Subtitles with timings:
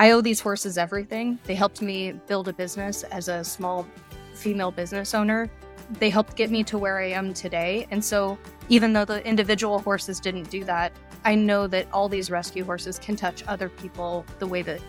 [0.00, 1.40] I owe these horses everything.
[1.44, 3.84] They helped me build a business as a small
[4.32, 5.50] female business owner.
[5.98, 7.88] They helped get me to where I am today.
[7.90, 8.38] And so,
[8.68, 10.92] even though the individual horses didn't do that,
[11.24, 14.80] I know that all these rescue horses can touch other people the way that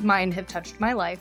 [0.00, 1.20] mine have touched my life.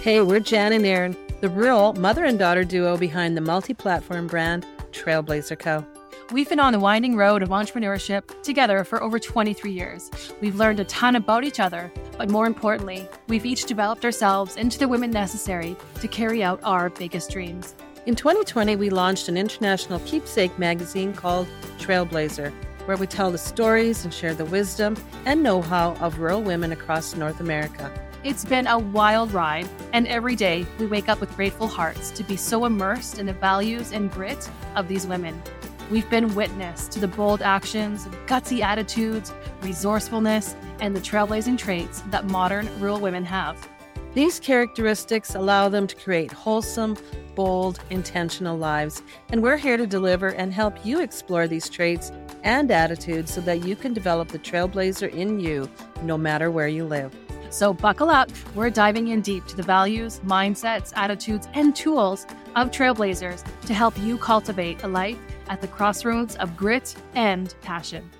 [0.00, 4.28] Hey, we're Jan and Erin, the real mother and daughter duo behind the multi platform
[4.28, 5.86] brand Trailblazher Co.
[6.32, 10.10] We've been on the winding road of entrepreneurship together for over 23 years.
[10.40, 14.76] We've learned a ton about each other, but more importantly, we've each developed ourselves into
[14.76, 17.76] the women necessary to carry out our biggest dreams.
[18.06, 21.46] In 2020, we launched an international keepsake magazine called
[21.78, 22.52] Trailblazher,
[22.86, 26.72] where we tell the stories and share the wisdom and know how of rural women
[26.72, 27.88] across North America.
[28.24, 32.24] It's been a wild ride, and every day we wake up with grateful hearts to
[32.24, 35.40] be so immersed in the values and grit of these women.
[35.88, 39.32] We've been witness to the bold actions, gutsy attitudes,
[39.62, 43.68] resourcefulness, and the trailblazing traits that modern rural women have.
[44.12, 46.96] These characteristics allow them to create wholesome,
[47.36, 52.10] bold, intentional lives, and we're here to deliver and help you explore these traits
[52.42, 55.70] and attitudes so that you can develop the trailblazer in you
[56.02, 57.14] no matter where you live.
[57.50, 58.28] So, buckle up.
[58.56, 63.96] We're diving in deep to the values, mindsets, attitudes, and tools of trailblazers to help
[63.98, 65.18] you cultivate a life
[65.48, 68.10] at the crossroads of grit and passion.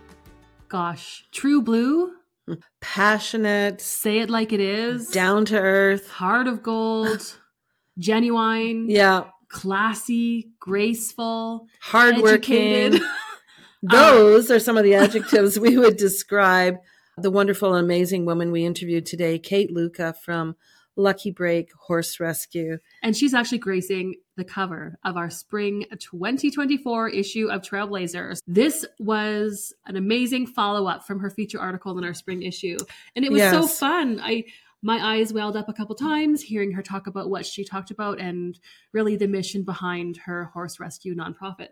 [0.68, 2.12] Gosh, true blue,
[2.80, 7.36] Passionate, say it like it is, down to earth, heart of gold,
[7.98, 13.00] genuine, yeah, classy, graceful, hardworking.
[13.82, 16.76] Those are some of the adjectives we would describe.
[17.18, 20.56] The wonderful and amazing woman we interviewed today, Cait Luca from
[20.96, 22.78] Lucky Break Horse Rescue.
[23.02, 28.40] And she's actually gracing the cover of our spring 2024 issue of Trailblazhers.
[28.46, 32.76] This was an amazing follow up from her feature article in our spring issue.
[33.14, 34.20] And it was so fun.
[34.22, 34.44] I
[34.82, 38.20] my eyes welled up a couple times hearing her talk about what she talked about
[38.20, 38.58] and
[38.92, 41.70] really the mission behind her horse rescue nonprofit.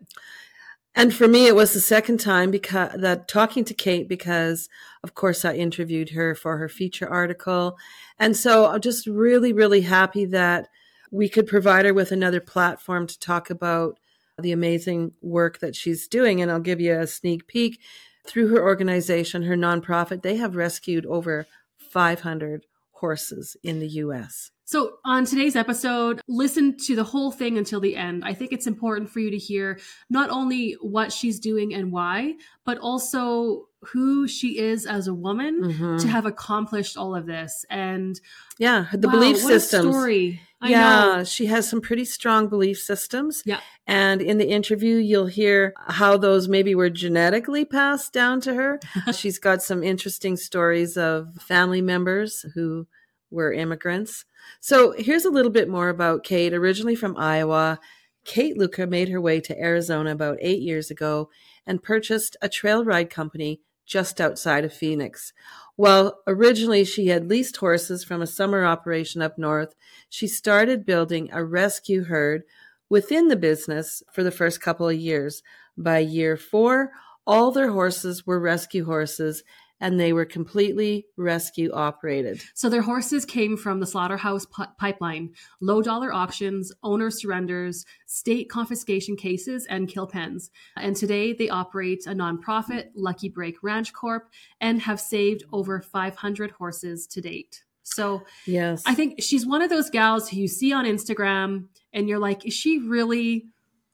[0.94, 4.69] And for me, it was the second time because that talking to Cait because,
[5.03, 7.77] of course, I interviewed her for her feature article,
[8.19, 10.69] and so I'm just really, really happy that
[11.10, 13.99] we could provide her with another platform to talk about
[14.38, 16.41] the amazing work that she's doing.
[16.41, 17.81] And I'll give you a sneak peek
[18.27, 20.22] through her organization, her nonprofit.
[20.22, 21.47] They have rescued over
[21.78, 24.50] 500 horses in the U.S.
[24.66, 28.25] So, on today's episode, listen to the whole thing until the end.
[28.25, 32.34] I think it's important for you to hear not only what she's doing and why,
[32.64, 36.00] but also who she is as a woman Mhm.
[36.00, 37.66] to have accomplished all of this.
[37.69, 38.19] And
[38.58, 40.41] Yeah, the wow, belief a story.
[40.62, 41.24] I yeah, know.
[41.24, 43.42] she has some pretty strong belief systems.
[43.44, 43.60] Yeah.
[43.86, 48.80] And in the interview, you'll hear how those maybe were genetically passed down to her.
[49.14, 52.86] She's got some interesting stories of family members who
[53.34, 54.25] were immigrants.
[54.61, 56.55] So here's a little bit more about Cait.
[56.55, 57.81] Originally from Iowa,
[58.25, 61.28] Cait Luca made her way to Arizona about eight years ago
[61.67, 65.33] and purchased a trail ride company just outside of Phoenix.
[65.77, 69.75] While originally she had leased horses from a summer operation up north,
[70.09, 72.45] she started building a rescue herd
[72.89, 75.43] within the business for the first couple of years.
[75.77, 76.93] By year four,
[77.27, 79.43] all their horses were rescue horses
[79.84, 82.43] and they were completely rescue operated.
[82.55, 88.49] So, their horses came from the slaughterhouse pi- pipeline, low dollar auctions, owner surrenders, state
[88.49, 90.50] confiscation cases, and kill pens.
[90.75, 96.53] And today they operate a nonprofit, Lucky Break Ranch Corp, and have saved over 500
[96.53, 97.62] horses to date.
[97.83, 98.83] So, Yes.
[98.87, 102.47] I think she's one of those gals who you see on Instagram and you're like,
[102.47, 103.49] is she really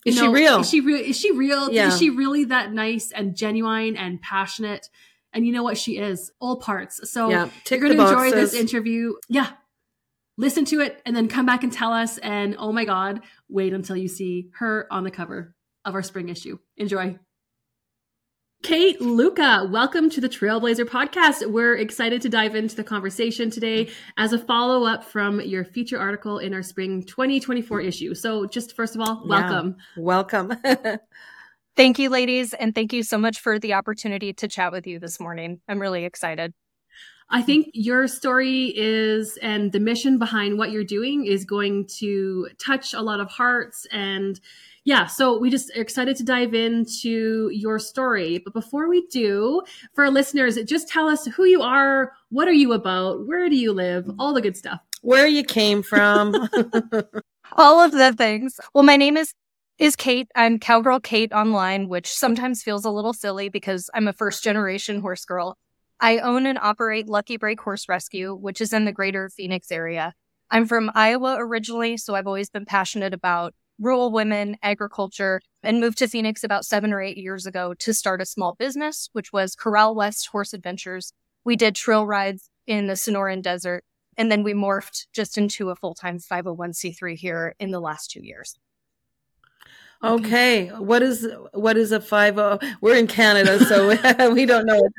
[0.06, 0.60] Is you she real?
[0.60, 1.00] Is she real?
[1.00, 1.72] Is she real?
[1.72, 1.88] Yeah.
[1.88, 4.88] Is she really that nice and genuine and passionate?
[5.32, 7.10] And you know what she is, all parts.
[7.10, 9.14] So Yeah, you're going to enjoy this interview.
[9.28, 9.50] Yeah.
[10.36, 12.18] Listen to it and then come back and tell us.
[12.18, 15.54] And oh my God, wait until you see her on the cover
[15.84, 16.58] of our spring issue.
[16.76, 17.18] Enjoy.
[18.62, 21.50] Cait Luca, welcome to the Trailblazher podcast.
[21.50, 25.98] We're excited to dive into the conversation today as a follow up from your feature
[25.98, 28.14] article in our spring 2024 issue.
[28.14, 29.70] So, just first of all, Yeah.
[29.96, 30.56] welcome.
[31.76, 31.84] Welcome.
[31.84, 34.98] Thank you, ladies, and thank you so much for the opportunity to chat with you
[34.98, 35.60] this morning.
[35.68, 36.52] I'm really excited.
[37.30, 42.48] I think your story is, and the mission behind what you're doing is going to
[42.58, 43.86] touch a lot of hearts.
[43.92, 44.40] And
[44.84, 48.38] yeah, so we just are excited to dive into your story.
[48.38, 49.62] But before we do,
[49.94, 53.56] for our listeners, just tell us who you are, what are you about, where do
[53.56, 54.80] you live, all the good stuff.
[55.02, 56.34] Where you came from.
[57.56, 58.60] All of the things.
[58.74, 59.34] Well, my name is
[59.80, 60.30] is Cait.
[60.34, 65.00] I'm Cowgirl Cait online, which sometimes feels a little silly because I'm a first generation
[65.00, 65.56] horse girl.
[65.98, 70.12] I own and operate Lucky Break Horse Rescue, which is in the greater Phoenix area.
[70.50, 75.96] I'm from Iowa originally, so I've always been passionate about rural women, agriculture, and moved
[75.98, 79.56] to Phoenix about seven or eight years ago to start a small business, which was
[79.56, 81.14] Corral West Horse Adventures.
[81.42, 83.84] We did trail rides in the Sonoran Desert,
[84.18, 88.22] and then we morphed just into a full time 501c3 here in the last two
[88.22, 88.58] years.
[90.02, 90.68] Okay.
[90.68, 92.58] What is what is a five oh?
[92.80, 93.88] We're in Canada, so
[94.32, 94.92] we don't know what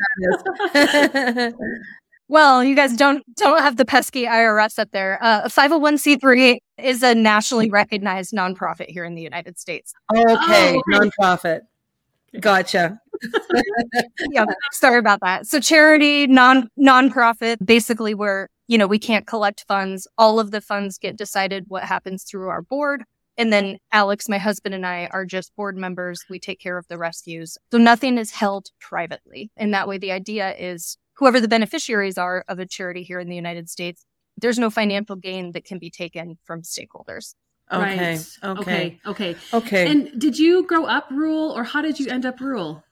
[0.74, 1.53] that is.
[2.27, 5.21] well, you guys don't don't have the pesky IRS up there.
[5.24, 9.94] Uh, a 501c3 is a nationally recognized nonprofit here in the United States.
[10.15, 11.62] Okay, oh, nonprofit.
[12.39, 13.00] Gotcha.
[14.31, 15.48] yeah, sorry about that.
[15.48, 20.07] So charity, non nonprofit, basically where, you know, we can't collect funds.
[20.18, 23.03] All of the funds get decided what happens through our board.
[23.42, 26.24] And then Alex, my husband, and I are just board members.
[26.30, 27.58] We take care of the rescues.
[27.72, 29.50] So nothing is held privately.
[29.58, 33.30] And that way, the idea is whoever the beneficiaries are of a charity here in
[33.30, 34.06] the United States,
[34.38, 37.34] there's no financial gain that can be taken from stakeholders.
[37.72, 38.12] Okay.
[38.12, 38.38] Right.
[38.44, 39.00] Okay.
[39.08, 39.36] Okay.
[39.52, 39.90] Okay.
[39.90, 42.84] And did you grow up rural or how did you end up rural?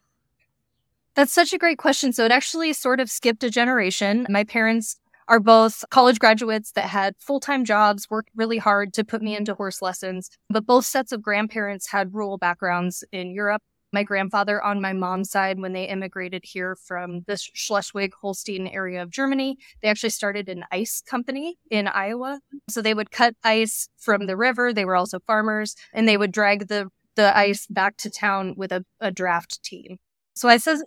[1.14, 2.12] That's such a great question.
[2.12, 4.26] So it actually sort of skipped a generation.
[4.30, 4.98] My parents
[5.30, 9.38] are both college graduates that had full time jobs, worked really hard to put me
[9.38, 10.30] into horse lessons.
[10.50, 13.62] But both sets of grandparents had rural backgrounds in Europe.
[13.94, 19.02] My grandfather on my mom's side, when they immigrated here from the Schleswig Holstein area
[19.02, 22.40] of Germany, they actually started an ice company in Iowa.
[22.70, 24.74] So they would cut ice from the river.
[24.74, 28.72] They were also farmers and they would drag the, the ice back to town with
[28.72, 29.98] a, a draft team.
[30.36, 30.84] So I says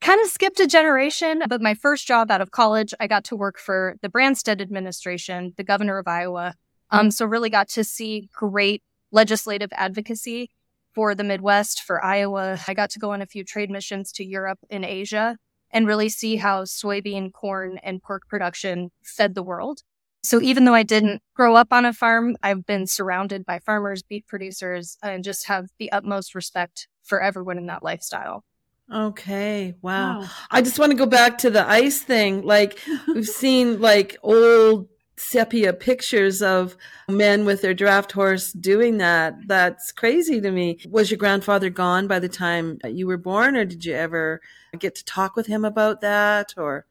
[0.00, 3.36] kind of skipped a generation, but my first job out of college, I got to
[3.36, 6.54] work for the Branstad administration, the governor of Iowa.
[6.90, 10.50] Um, so really got to see great legislative advocacy
[10.94, 12.58] for the Midwest, for Iowa.
[12.66, 15.36] I got to go on a few trade missions to Europe and Asia
[15.70, 19.80] and really see how soybean, corn, and pork production fed the world.
[20.22, 24.02] So even though I didn't grow up on a farm, I've been surrounded by farmers,
[24.02, 28.44] beef producers, and just have the utmost respect for everyone in that lifestyle.
[28.92, 29.74] Okay.
[29.82, 30.20] Wow.
[30.20, 30.28] wow.
[30.50, 32.42] I just want to go back to the ice thing.
[32.42, 32.78] Like
[33.08, 36.76] we've seen like old sepia pictures of
[37.08, 39.34] men with their draft horse doing that.
[39.46, 40.78] That's crazy to me.
[40.88, 44.40] Was your grandfather gone by the time you were born or did you ever
[44.78, 46.84] get to talk with him about that or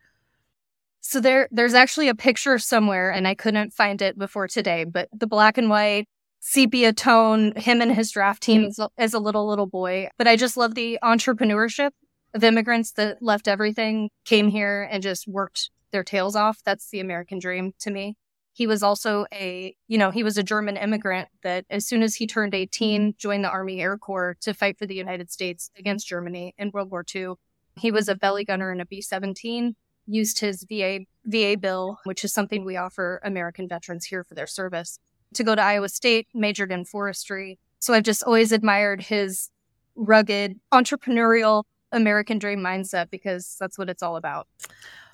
[1.02, 5.08] so there there's actually a picture somewhere and I couldn't find it before today, but
[5.14, 6.08] the black and white
[6.46, 8.68] sepia tone, him and his draft team mm.
[8.68, 10.08] as a, as a little, little boy.
[10.16, 11.90] But I just love the entrepreneurship
[12.36, 16.60] of immigrants that left everything, came here and just worked their tails off.
[16.64, 18.16] That's the American dream to me.
[18.54, 22.16] He was also a, you know, he was a German immigrant that as soon as
[22.16, 26.08] he turned 18, joined the Army Air Corps to fight for the United States against
[26.08, 27.34] Germany in World War II.
[27.76, 29.76] He was a belly gunner in a B 17,
[30.06, 34.48] used his VA, VA bill, which is something we offer American veterans here for their
[34.48, 35.00] service
[35.34, 37.60] to go to Iowa State, majored in forestry.
[37.80, 39.50] So I've just always admired his
[39.96, 44.48] rugged, entrepreneurial American dream mindset because that's what it's all about.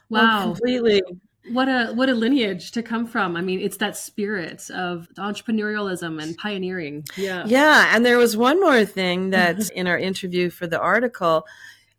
[0.10, 0.40] Wow.
[0.40, 1.02] Oh, completely.
[1.50, 3.36] What a what a lineage to come from.
[3.36, 7.04] I mean, it's that spirit of entrepreneurialism and pioneering.
[7.18, 7.46] Yeah.
[7.48, 11.46] Yeah, and there was one more thing that in our interview for the article,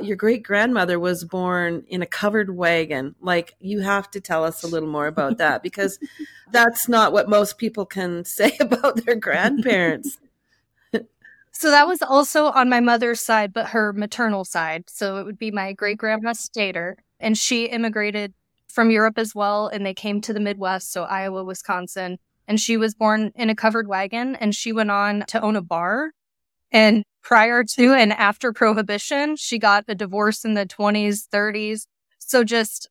[0.05, 3.15] your great grandmother was born in a covered wagon.
[3.21, 5.99] Like, you have to tell us a little more about that because
[6.53, 10.19] that's not what most people can say about their grandparents.
[11.53, 14.85] so, that was also on my mother's side, but her maternal side.
[14.89, 16.97] So, it would be my great grandma Stater.
[17.21, 18.35] And she immigrated
[18.69, 19.69] from Europe as well.
[19.69, 22.19] And they came to the Midwest, so Iowa, Wisconsin.
[22.49, 25.63] And she was born in a covered wagon and she went on to own a
[25.63, 26.11] bar
[26.73, 31.87] and prior to and after prohibition, she got a divorce in the 20s, 30s.
[32.19, 32.89] So just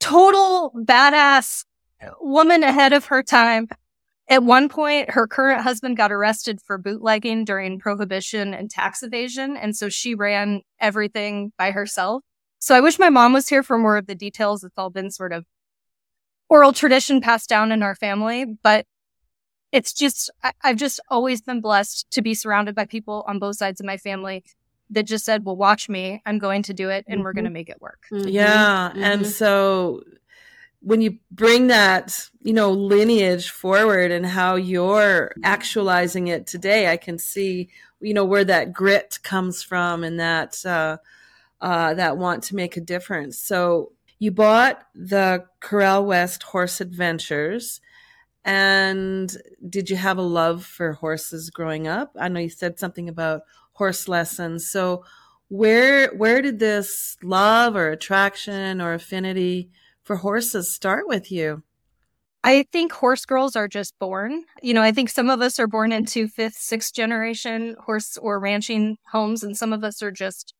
[0.00, 1.64] total badass
[2.20, 3.68] woman ahead of her time.
[4.30, 9.56] At one point, her current husband got arrested for bootlegging during prohibition and tax evasion.
[9.56, 12.22] And so she ran everything by herself.
[12.58, 14.64] So I wish my mom was here for more of the details.
[14.64, 15.46] It's all been sort of
[16.50, 18.84] oral tradition passed down in our family, but
[19.72, 23.56] it's just, I, I've just always been blessed to be surrounded by people on both
[23.56, 24.44] sides of my family
[24.90, 26.22] that just said, well, watch me.
[26.24, 27.24] I'm going to do it and mm-hmm.
[27.24, 28.04] we're going to make it work.
[28.12, 28.28] Mm-hmm.
[28.28, 28.90] Yeah.
[28.90, 29.04] Mm-hmm.
[29.04, 30.02] And so
[30.80, 36.96] when you bring that, you know, lineage forward and how you're actualizing it today, I
[36.96, 37.68] can see,
[38.00, 40.98] you know, where that grit comes from and that, uh,
[41.60, 43.36] uh, that want to make a difference.
[43.38, 47.80] So you bought the Corral West Horse Adventures
[48.48, 49.36] and
[49.68, 52.16] did you have a love for horses growing up?
[52.18, 54.70] I know you said something about horse lessons.
[54.70, 55.04] So,
[55.48, 59.70] where where did this love or attraction or affinity
[60.02, 61.62] for horses start with you?
[62.42, 64.44] I think horse girls are just born.
[64.62, 68.40] You know, I think some of us are born into fifth, sixth generation horse or
[68.40, 70.54] ranching homes, and some of us are just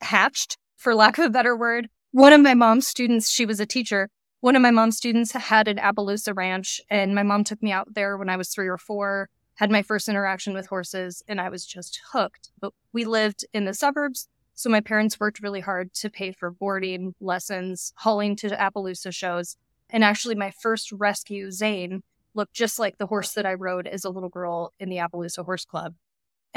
[0.00, 1.90] hatched, for lack of a better word.
[2.10, 4.08] One of my mom's students, she was a teacher.
[4.40, 7.94] One of my mom's students had an Appaloosa ranch, and my mom took me out
[7.94, 11.48] there when I was three or four, had my first interaction with horses, and I
[11.48, 12.52] was just hooked.
[12.60, 16.52] But we lived in the suburbs, so my parents worked really hard to pay for
[16.52, 19.56] boarding, lessons, hauling to Appaloosa shows.
[19.90, 24.04] And actually, my first rescue, Zane, looked just like the horse that I rode as
[24.04, 25.94] a little girl in the Appaloosa Horse Club.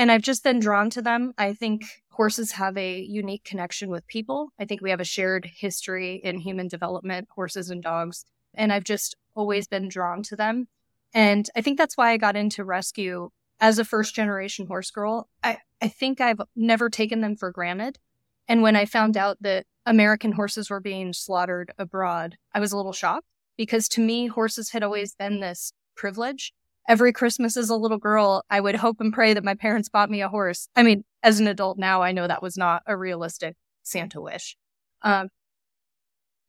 [0.01, 1.31] And I've just been drawn to them.
[1.38, 4.51] I think horses have a unique connection with people.
[4.58, 8.25] I think we have a shared history in human development, horses and dogs.
[8.55, 10.70] And I've just always been drawn to them.
[11.13, 13.29] And I think that's why I got into rescue
[13.60, 15.29] as a first generation horse girl.
[15.43, 18.00] I, I think I've never taken them for granted.
[18.48, 22.77] And when I found out that American horses were being slaughtered abroad, I was a
[22.77, 26.55] little shocked because to me, horses had always been this privilege.
[26.88, 30.10] Every Christmas as a little girl, I would hope and pray that my parents bought
[30.10, 30.68] me a horse.
[30.76, 34.58] I mean, as an adult now, I know that was not a realistic Santa wish.
[35.04, 35.30] Um,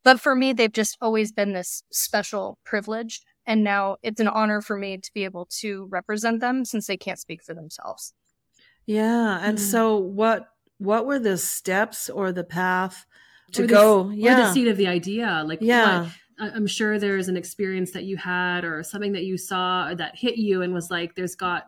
[0.03, 3.21] but for me, they've just always been this special privilege.
[3.45, 6.97] And now it's an honor for me to be able to represent them since they
[6.97, 8.13] can't speak for themselves.
[8.85, 9.39] Yeah.
[9.41, 9.61] And mm.
[9.61, 10.47] so what
[10.77, 13.05] what were the steps or the path
[13.53, 14.09] to or go?
[14.09, 14.33] The, yeah.
[14.33, 15.43] Or the seed of the idea.
[15.45, 16.03] Like yeah.
[16.03, 20.15] What, I'm sure there's an experience that you had or something that you saw that
[20.15, 21.67] hit you and was like, there's got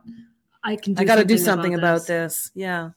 [0.64, 2.52] I can I got to do something about, about this.
[2.56, 2.90] Yeah.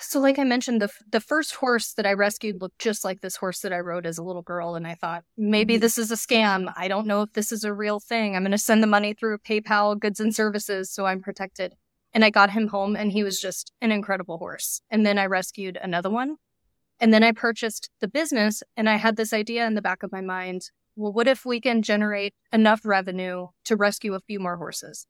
[0.00, 3.36] So, like I mentioned, the the first horse that I rescued looked just like this
[3.36, 5.80] horse that I rode as a little girl, and I thought maybe mm-hmm.
[5.80, 6.72] this is a scam.
[6.76, 8.36] I don't know if this is a real thing.
[8.36, 11.74] I'm going to send the money through PayPal goods and services so I'm protected.
[12.14, 14.80] And I got him home, and he was just an incredible horse.
[14.90, 16.36] And then I rescued another one,
[17.00, 20.12] and then I purchased the business, and I had this idea in the back of
[20.12, 20.70] my mind.
[20.98, 25.06] Well, what if we can generate enough revenue to rescue a few more horses?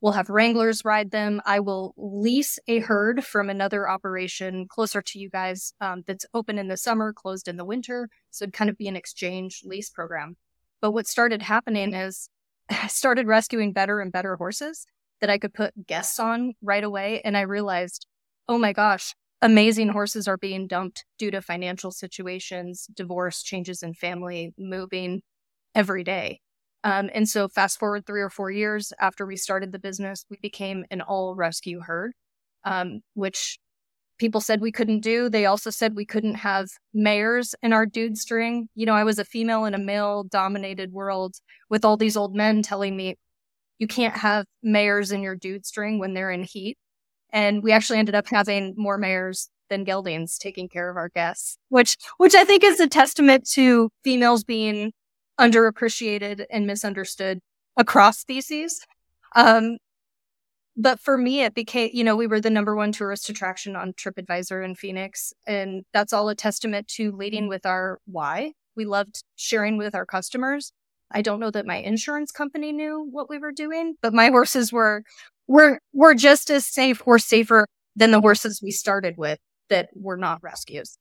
[0.00, 1.42] We'll have wranglers ride them.
[1.44, 6.58] I will lease a herd from another operation closer to you guys um, that's open
[6.58, 8.08] in the summer, closed in the winter.
[8.30, 10.36] So it'd kind of be an exchange lease program.
[10.80, 12.28] But what started happening is
[12.70, 14.86] I started rescuing better and better horses
[15.20, 17.20] that I could put guests on right away.
[17.24, 18.06] And I realized,
[18.46, 23.94] oh my gosh, amazing horses are being dumped due to financial situations, divorce, changes in
[23.94, 25.22] family, moving
[25.74, 26.40] every day.
[26.84, 30.38] Um, and so, fast forward three or four years after we started the business, we
[30.42, 32.12] became an all rescue herd,
[32.64, 33.58] um, which
[34.18, 35.28] people said we couldn't do.
[35.28, 38.68] They also said we couldn't have mares in our dude string.
[38.74, 41.36] You know, I was a female in a male dominated world
[41.70, 43.16] with all these old men telling me
[43.78, 46.78] you can't have mares in your dude string when they're in heat.
[47.32, 51.56] And we actually ended up having more mares than geldings taking care of our guests,
[51.68, 54.92] which which I think is a testament to females being
[55.38, 57.40] underappreciated and misunderstood
[57.76, 58.80] across species.
[59.34, 59.78] Um,
[60.76, 63.92] but for me, it became, you know, we were the number one tourist attraction on
[63.92, 65.32] TripAdvisor in Phoenix.
[65.46, 68.52] And that's all a testament to leading with our why.
[68.74, 70.72] We loved sharing with our customers.
[71.10, 74.72] I don't know that my insurance company knew what we were doing, but my horses
[74.72, 75.02] were,
[75.46, 80.16] were, were just as safe or safer than the horses we started with that were
[80.16, 80.96] not rescues.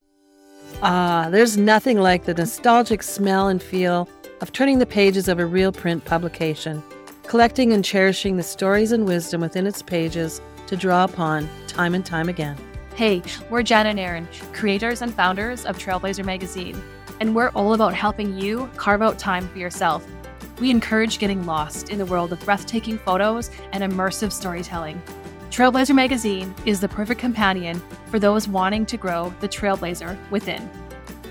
[0.81, 4.09] Ah, there's nothing like the nostalgic smell and feel
[4.41, 6.83] of turning the pages of a real print publication,
[7.27, 12.05] collecting and cherishing the stories and wisdom within its pages to draw upon time and
[12.05, 12.57] time again.
[12.95, 13.21] Hey,
[13.51, 16.81] we're Jen and Aaron, creators and founders of Trailblazher Magazine,
[17.19, 20.05] and we're all about helping you carve out time for yourself.
[20.59, 25.01] We encourage getting lost in the world of breathtaking photos and immersive storytelling.
[25.51, 30.67] Trailblazher Magazine is the perfect companion for those wanting to grow the trailblazer within.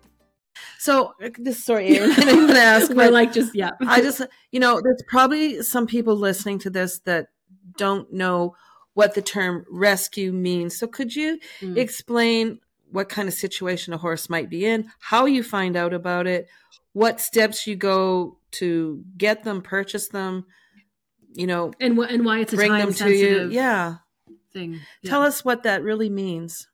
[0.78, 2.90] So uh, this sorry, Aaron, I didn't ask.
[2.94, 3.72] We're like just yeah.
[3.86, 7.26] I just you know, there's probably some people listening to this that
[7.76, 8.54] don't know
[9.00, 10.78] what the term rescue means.
[10.78, 11.78] So could you mm.
[11.78, 16.26] explain what kind of situation a horse might be in, how you find out about
[16.26, 16.48] it,
[16.92, 20.44] what steps you go to get them, purchase them,
[21.32, 23.48] you know, and wh- and why it's a bring them to you.
[23.50, 23.96] Yeah.
[24.52, 24.80] Thing.
[25.00, 25.10] Yeah.
[25.10, 26.68] Tell us what that really means.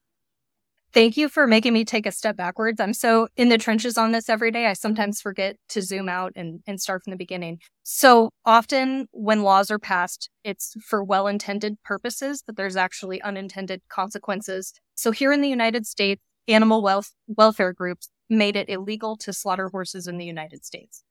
[0.97, 2.81] Thank you for making me take a step backwards.
[2.81, 4.65] I'm so in the trenches on this every day.
[4.65, 7.59] I sometimes forget to zoom out and, and start from the beginning.
[7.83, 13.83] So often when laws are passed, it's for well intended purposes, but there's actually unintended
[13.91, 14.73] consequences.
[14.95, 19.69] So here in the United States, animal wealth, welfare groups made it illegal to slaughter
[19.69, 21.05] horses in the United States.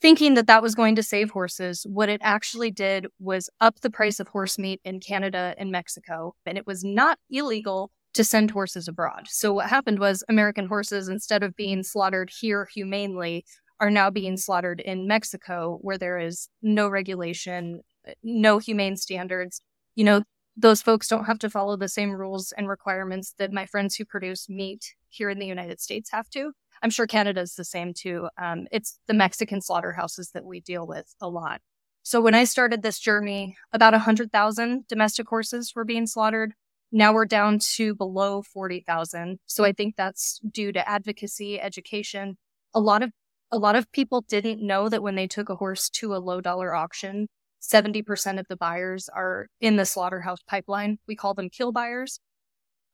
[0.00, 3.90] Thinking that that was going to save horses, what it actually did was up the
[3.90, 6.34] price of horse meat in Canada and Mexico.
[6.46, 9.26] And it was not illegal to send horses abroad.
[9.28, 13.44] So what happened was American horses, instead of being slaughtered here humanely,
[13.80, 17.80] are now being slaughtered in Mexico, where there is no regulation,
[18.22, 19.60] no humane standards.
[19.96, 20.22] You know,
[20.56, 24.04] those folks don't have to follow the same rules and requirements that my friends who
[24.04, 26.52] produce meat here in the United States have to.
[26.82, 28.28] I'm sure Canada's the same too.
[28.36, 31.60] Um, it's the Mexican slaughterhouses that we deal with a lot.
[32.02, 36.54] So when I started this journey, about 100,000 domestic horses were being slaughtered.
[36.94, 39.38] Now we're down to below 40,000.
[39.46, 42.36] So I think that's due to advocacy, education.
[42.74, 43.10] A lot of
[43.50, 46.40] a lot of people didn't know that when they took a horse to a low
[46.40, 47.28] dollar auction,
[47.62, 50.98] 70% of the buyers are in the slaughterhouse pipeline.
[51.06, 52.18] We call them kill buyers.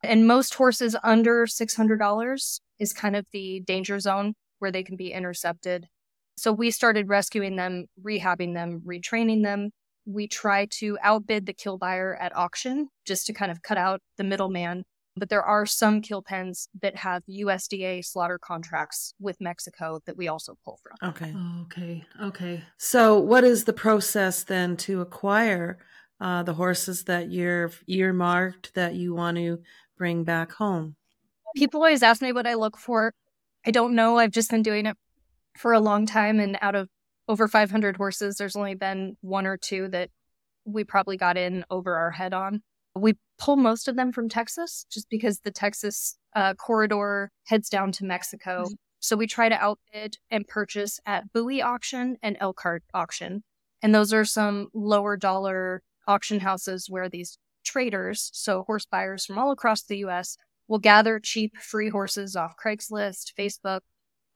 [0.03, 5.13] And most horses under $600 is kind of the danger zone where they can be
[5.13, 5.87] intercepted.
[6.37, 9.71] So we started rescuing them, rehabbing them, retraining them,
[10.09, 14.01] we try to outbid the kill buyer at auction just to kind of cut out
[14.17, 14.85] the middleman.
[15.17, 20.29] But there are some kill pens that have USDA slaughter contracts with Mexico that we
[20.29, 21.11] also pull from.
[21.11, 21.35] Okay.
[21.63, 22.05] Okay.
[22.23, 22.65] Okay.
[22.79, 25.79] So, what is the process then to acquire
[26.21, 29.59] uh, the horses that you're earmarked that you want to
[29.97, 30.95] bring back home?
[31.57, 33.13] People always ask me what I look for.
[33.67, 34.19] I don't know.
[34.19, 34.97] I've just been doing it
[35.57, 36.39] for a long time.
[36.39, 36.89] And out of
[37.29, 38.37] over 500 horses.
[38.37, 40.11] There's only been one or two that
[40.65, 42.63] we probably got in over our head on.
[42.95, 47.93] We pull most of them from Texas just because the Texas uh, corridor heads down
[47.93, 48.65] to Mexico.
[48.65, 48.75] Mm-hmm.
[49.01, 53.45] So we try to outbid and purchase at Bowie auction and Elkhart auction.
[53.83, 59.39] And those are some lower dollar auction houses where these traders, so horse buyers from
[59.39, 63.81] all across the US, will gather cheap free horses off Craigslist, Facebook,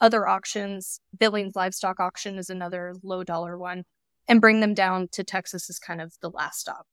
[0.03, 1.01] other auctions.
[1.19, 3.85] Billings Livestock Auction is another low dollar one,
[4.29, 6.87] and bring them down to Texas is kind of the last stop.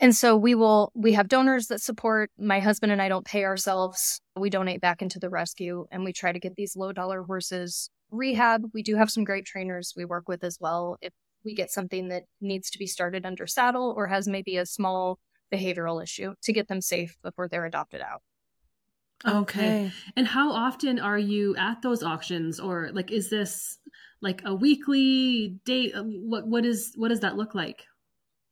[0.00, 2.30] And so we will, we have donors that support.
[2.38, 4.20] My husband and I don't pay ourselves.
[4.36, 7.90] We donate back into the rescue and we try to get these low dollar horses
[8.10, 8.62] rehab.
[8.72, 10.98] We do have some great trainers we work with as well.
[11.02, 11.12] If
[11.44, 15.18] we get something that needs to be started under saddle or has maybe a small
[15.52, 18.22] behavioral issue to get them safe before they're adopted out.
[19.26, 19.90] Okay.
[20.16, 23.78] And how often are you at those auctions or like is this
[24.20, 27.84] like a weekly date uh, what what is what does that look like?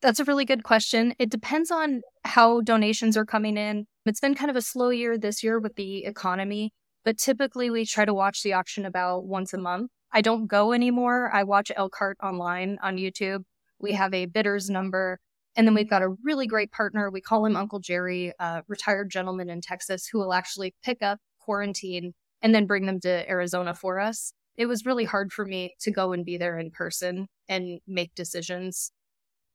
[0.03, 1.15] That's a really good question.
[1.19, 3.87] It depends on how donations are coming in.
[4.05, 6.73] It's been kind of a slow year this year with the economy,
[7.05, 9.91] but typically we try to watch the auction about once a month.
[10.13, 11.31] I don't go anymore.
[11.33, 13.45] I watch Elkhart online on YouTube.
[13.81, 15.19] We have a bidders number
[15.57, 17.11] and then we've got a really great partner.
[17.11, 21.19] We call him Uncle Jerry, a retired gentleman in Texas who will actually pick up,
[21.41, 24.33] quarantine, and then bring them to Arizona for us.
[24.57, 28.15] It was really hard for me to go and be there in person and make
[28.15, 28.93] decisions.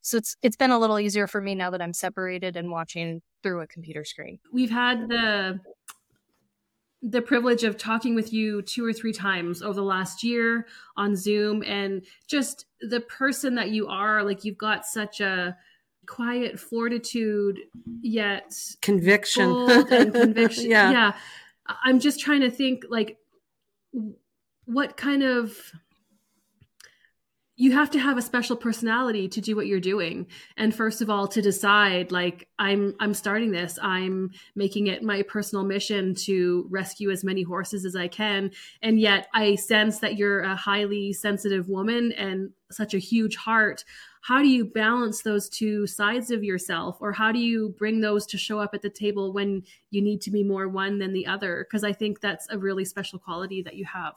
[0.01, 3.21] So it's it's been a little easier for me now that I'm separated and watching
[3.43, 4.39] through a computer screen.
[4.51, 5.59] We've had the
[7.03, 11.15] the privilege of talking with you two or three times over the last year on
[11.15, 15.57] Zoom and just the person that you are like you've got such a
[16.07, 17.59] quiet fortitude
[18.01, 19.49] yet conviction.
[19.49, 20.69] and conviction.
[20.69, 20.91] Yeah.
[20.91, 21.13] yeah.
[21.83, 23.17] I'm just trying to think like
[24.65, 25.57] what kind of
[27.61, 30.25] you have to have a special personality to do what you're doing.
[30.57, 33.77] And first of all to decide like i'm i'm starting this.
[33.79, 38.49] I'm making it my personal mission to rescue as many horses as i can.
[38.81, 43.85] And yet i sense that you're a highly sensitive woman and such a huge heart.
[44.21, 46.97] How do you balance those two sides of yourself?
[46.99, 50.21] Or how do you bring those to show up at the table when you need
[50.21, 51.67] to be more one than the other?
[51.69, 54.15] Because i think that's a really special quality that you have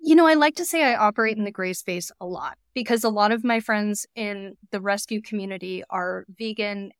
[0.00, 3.04] you know i like to say i operate in the gray space a lot because
[3.04, 6.90] a lot of my friends in the rescue community are vegan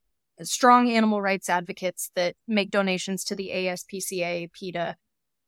[0.43, 4.97] strong animal rights advocates that make donations to the aspca peta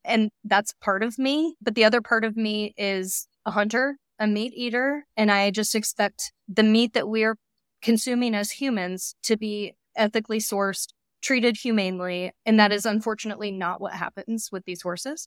[0.05, 4.27] and that's part of me but the other part of me is a hunter a
[4.27, 7.37] meat eater, and I just expect the meat that we're
[7.81, 10.89] consuming as humans to be ethically sourced,
[11.23, 12.31] treated humanely.
[12.45, 15.27] And that is unfortunately not what happens with these horses.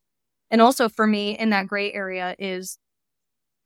[0.53, 2.77] And also for me in that gray area is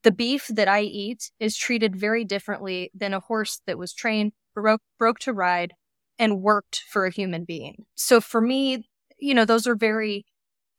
[0.04, 4.32] the beef that I eat is treated very differently than a horse that was trained,
[4.56, 5.74] broke, broke to ride,
[6.18, 7.86] and worked for a human being.
[7.96, 8.88] So for me,
[9.20, 10.26] you know, those are very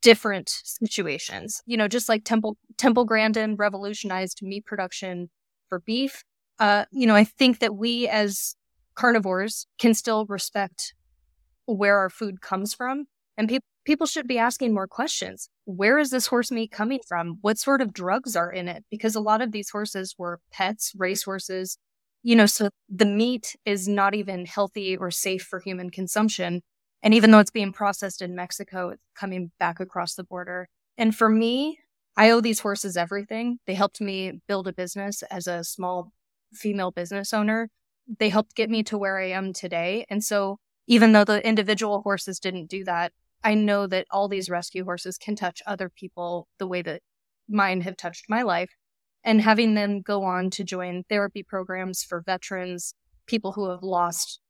[0.00, 1.60] different situations.
[1.66, 5.28] You know, just like Temple Temple Grandin revolutionized meat production
[5.68, 6.24] for beef.
[6.58, 8.56] Uh, you know, I think that we as
[8.94, 10.94] carnivores can still respect
[11.66, 15.48] where our food comes from, and people people should be asking more questions.
[15.64, 17.38] Where is this horse meat coming from?
[17.40, 18.84] What sort of drugs are in it?
[18.90, 21.78] Because a lot of these horses were pets, race horses,
[22.22, 26.60] you know, so the meat is not even healthy or safe for human consumption.
[27.02, 30.68] And even though it's being processed in Mexico, it's coming back across the border.
[30.98, 31.78] And for me,
[32.14, 33.58] I owe these horses everything.
[33.66, 36.12] They helped me build a business as a small
[36.52, 37.70] female business owner.
[38.18, 40.04] They helped get me to where I am today.
[40.10, 43.12] And so even though the individual horses didn't do that,
[43.44, 47.02] I know that all these rescue horses can touch other people the way that
[47.48, 48.70] mine have touched my life.
[49.24, 52.94] And having them go on to join therapy programs for veterans,
[53.26, 54.40] people who have lost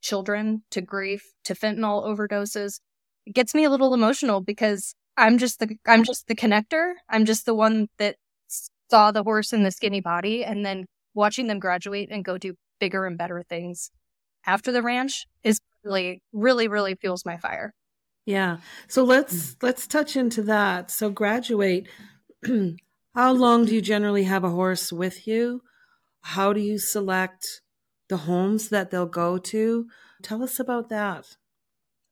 [0.00, 2.80] children to grief, to fentanyl overdoses.
[3.26, 6.94] It gets me a little emotional because I'm just the I'm just the connector.
[7.08, 8.16] I'm just the one that
[8.90, 12.54] saw the horse in the skinny body and then watching them graduate and go do
[12.80, 13.90] bigger and better things
[14.46, 17.72] after the ranch is really really really fuels my fire.
[18.26, 18.58] Yeah.
[18.88, 20.90] So let's let's touch into that.
[20.90, 21.88] So graduate
[23.14, 25.62] how long do you generally have a horse with you?
[26.22, 27.60] How do you select
[28.08, 29.86] the homes that they'll go to.
[30.22, 31.36] Tell us about that.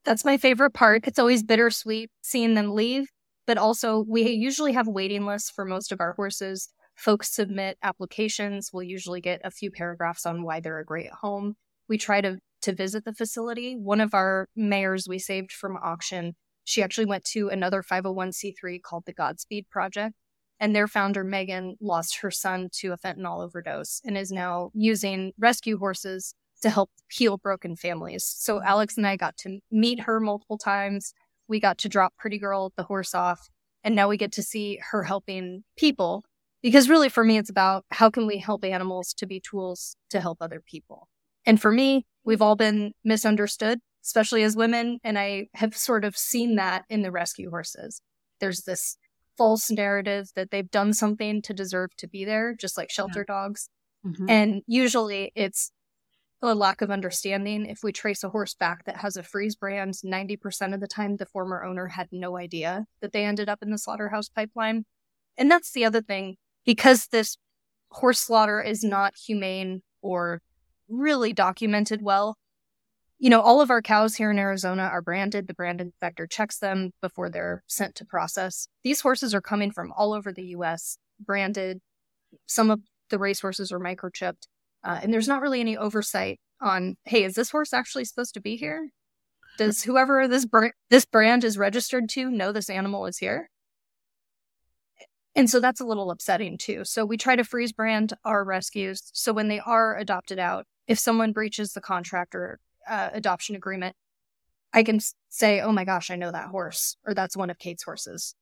[0.05, 1.07] That's my favorite part.
[1.07, 3.09] It's always bittersweet seeing them leave,
[3.47, 6.69] but also we usually have waiting lists for most of our horses.
[6.97, 8.71] Folks submit applications.
[8.73, 11.55] We'll usually get a few paragraphs on why they're a great home.
[11.89, 13.77] We try to to visit the facility.
[13.77, 19.05] One of our mares we saved from auction, she actually went to another 501c3 called
[19.07, 20.15] the Godspeed Project
[20.63, 25.33] and their founder, Megan, lost her son to a fentanyl overdose and is now using
[25.37, 28.25] rescue horses to help heal broken families.
[28.25, 31.15] So Alex and I got to meet her multiple times.
[31.49, 33.49] We got to drop Pretty Girl, the horse, off.
[33.83, 36.23] And now we get to see her helping people.
[36.63, 40.21] Because really, for me, it's about how can we help animals to be tools to
[40.21, 41.09] help other people.
[41.45, 44.99] And for me, we've all been misunderstood, especially as women.
[45.03, 48.01] And I have sort of seen that in the rescue horses.
[48.41, 48.97] There's this
[49.39, 53.35] false narrative that they've done something to deserve to be there, just like shelter yeah.
[53.35, 53.69] dogs.
[54.07, 54.29] Mm-hmm.
[54.29, 55.73] And usually it's
[56.43, 57.67] a lack of understanding.
[57.67, 61.17] If we trace a horse back that has a freeze brand, 90% of the time
[61.17, 64.85] the former owner had no idea that they ended up in the slaughterhouse pipeline.
[65.39, 67.37] And that's the other thing, because this
[67.91, 70.43] horse slaughter is not humane or
[70.93, 72.37] really documented well,
[73.19, 75.47] you know, all of our cows here in Arizona are branded.
[75.47, 78.67] The brand inspector checks them before they're sent to process.
[78.83, 81.81] These horses are coming from all over the US, branded.
[82.47, 84.49] Some of the race horses are microchipped.
[84.83, 88.41] Uh, and there's not really any oversight on, hey, is this horse actually supposed to
[88.41, 88.91] be here?
[89.57, 93.51] Does whoever this br- this brand is registered to know this animal is here?
[95.35, 96.85] And so that's a little upsetting too.
[96.85, 99.11] So we try to freeze brand our rescues.
[99.13, 103.97] So when they are adopted out, if someone breaches the contract or uh, adoption agreement,
[104.73, 107.83] I can say, "Oh my gosh, I know that horse," or "That's one of Cait's
[107.83, 108.35] horses."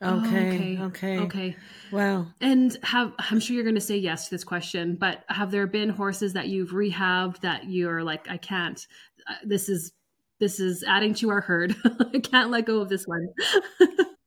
[0.00, 1.56] Okay, oh, okay, okay, okay.
[1.90, 2.26] Wow.
[2.40, 5.66] And have I'm sure you're going to say yes to this question, but have there
[5.66, 8.86] been horses that you've rehabbed that you're like, I can't.
[9.28, 9.92] Uh, this is
[10.38, 11.74] this is adding to our herd.
[12.14, 13.28] I can't let go of this one.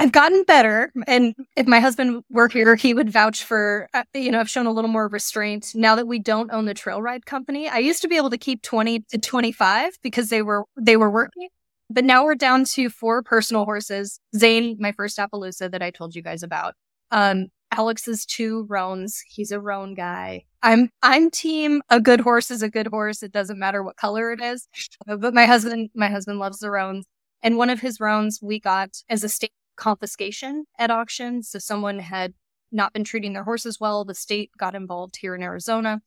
[0.00, 0.92] I've gotten better.
[1.08, 4.66] And if my husband were here, he would vouch for, uh, you know, I've shown
[4.66, 7.68] a little more restraint now that we don't own the trail ride company.
[7.68, 11.10] I used to be able to keep 20 to 25 because they were, they were
[11.10, 11.48] working.
[11.90, 14.20] But now we're down to four personal horses.
[14.36, 16.74] Zane, my first Appaloosa that I told you guys about.
[17.10, 19.20] Um, Alex's two roans.
[19.26, 20.44] He's a roan guy.
[20.62, 23.22] I'm I'm team a good horse is a good horse.
[23.22, 24.68] It doesn't matter what color it is.
[25.06, 27.04] But my husband my husband loves the roans.
[27.42, 31.42] And one of his roans we got as a state confiscation at auction.
[31.42, 32.34] So someone had
[32.70, 34.04] not been treating their horses well.
[34.04, 36.02] The state got involved here in Arizona.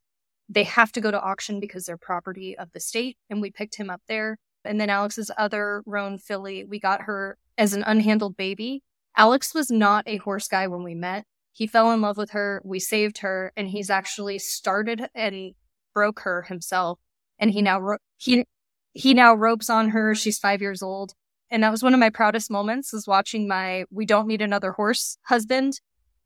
[0.47, 3.17] They have to go to auction because they're property of the state.
[3.29, 4.37] And we picked him up there.
[4.63, 8.83] And then Alex's other roan filly, we got her as an unhandled baby.
[9.17, 11.25] Alex was not a horse guy when we met.
[11.51, 12.61] He fell in love with her.
[12.63, 15.53] We saved her and he's actually started and
[15.93, 16.99] broke her himself.
[17.39, 18.45] And he now, ro- he,
[18.93, 20.13] he now ropes on her.
[20.13, 21.13] She's five years old.
[21.51, 24.71] And that was one of my proudest moments was watching my we don't need another
[24.71, 25.79] horse husband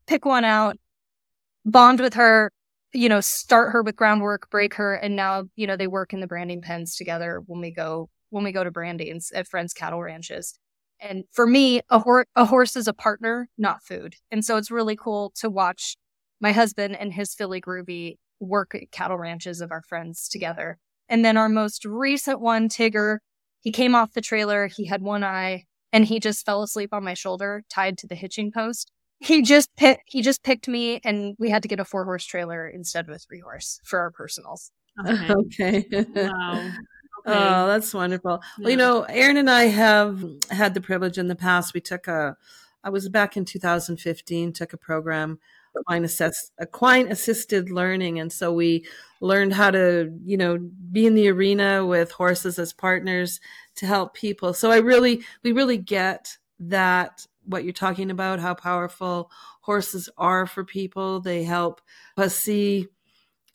[0.06, 0.76] pick one out,
[1.64, 2.50] bond with her,
[2.92, 6.20] you know, start her with groundwork, break her, and now, you know, they work in
[6.20, 10.02] the branding pens together when we go when we go to brandings at friends cattle
[10.02, 10.58] ranches.
[11.00, 14.16] And for me, a, hor- a horse is a partner, not food.
[14.30, 15.96] And so it's really cool to watch
[16.40, 20.78] my husband and his filly Groovy work at cattle ranches of our friends together.
[21.08, 23.18] And then our most recent one, Tigger,
[23.60, 27.04] He came off the trailer, he had one eye, and he just fell asleep on
[27.04, 28.90] my shoulder, tied to the hitching post.
[29.18, 32.24] He just picked he just picked me and we had to get a four horse
[32.24, 34.72] trailer instead of a three horse for our personals.
[35.06, 35.86] Okay.
[35.92, 36.06] okay.
[36.14, 36.70] wow.
[37.28, 37.40] Oh, okay.
[37.40, 38.40] Oh, that's wonderful.
[38.56, 38.62] Yeah.
[38.62, 41.74] Well, you know, Aaron and I have had the privilege in the past.
[41.74, 42.36] We took a,
[42.84, 45.40] I was back in 2015, took a program,
[45.80, 48.18] equine, assess, uh, equine assisted learning.
[48.18, 48.86] And so we
[49.20, 50.58] learned how to, you know,
[50.92, 53.40] be in the arena with horses as partners
[53.76, 54.54] to help people.
[54.54, 60.46] So I really, we really get that what you're talking about, how powerful horses are
[60.46, 61.20] for people.
[61.20, 61.80] They help
[62.16, 62.88] us see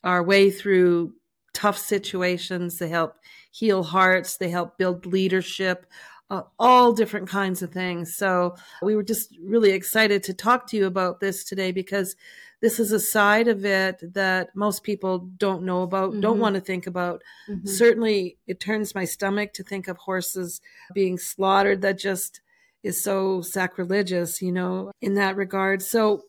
[0.02, 1.14] our way through
[1.52, 2.78] tough situations.
[2.78, 3.16] They help
[3.50, 4.36] heal hearts.
[4.36, 5.86] They help build leadership,
[6.32, 8.16] uh, all different kinds of things.
[8.16, 12.16] So we were just really excited to talk to you about this today because
[12.62, 16.20] this is a side of it that most people don't know about, mm-hmm.
[16.22, 17.22] don't want to think about.
[17.50, 17.68] Mm-hmm.
[17.68, 20.62] Certainly, it turns my stomach to think of horses
[20.94, 21.82] being slaughtered.
[21.82, 22.40] That just
[22.82, 25.82] is so sacrilegious, you know, in that regard.
[25.82, 26.22] So,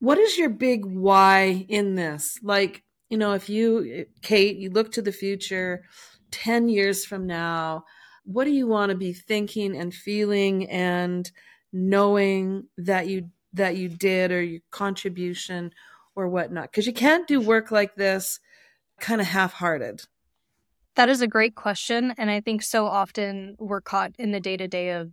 [0.00, 2.40] what is your big why in this?
[2.42, 5.84] Like, you know, if you, Cait, you look to the future
[6.32, 7.84] 10 years from now,
[8.24, 11.30] what do you want to be thinking and feeling and
[11.72, 15.72] knowing that you that you did or your contribution
[16.14, 18.40] or whatnot because you can't do work like this
[19.00, 20.02] kind of half-hearted
[20.94, 24.90] that is a great question and i think so often we're caught in the day-to-day
[24.90, 25.10] of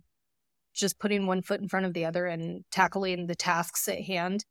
[0.74, 4.44] just putting one foot in front of the other and tackling the tasks at hand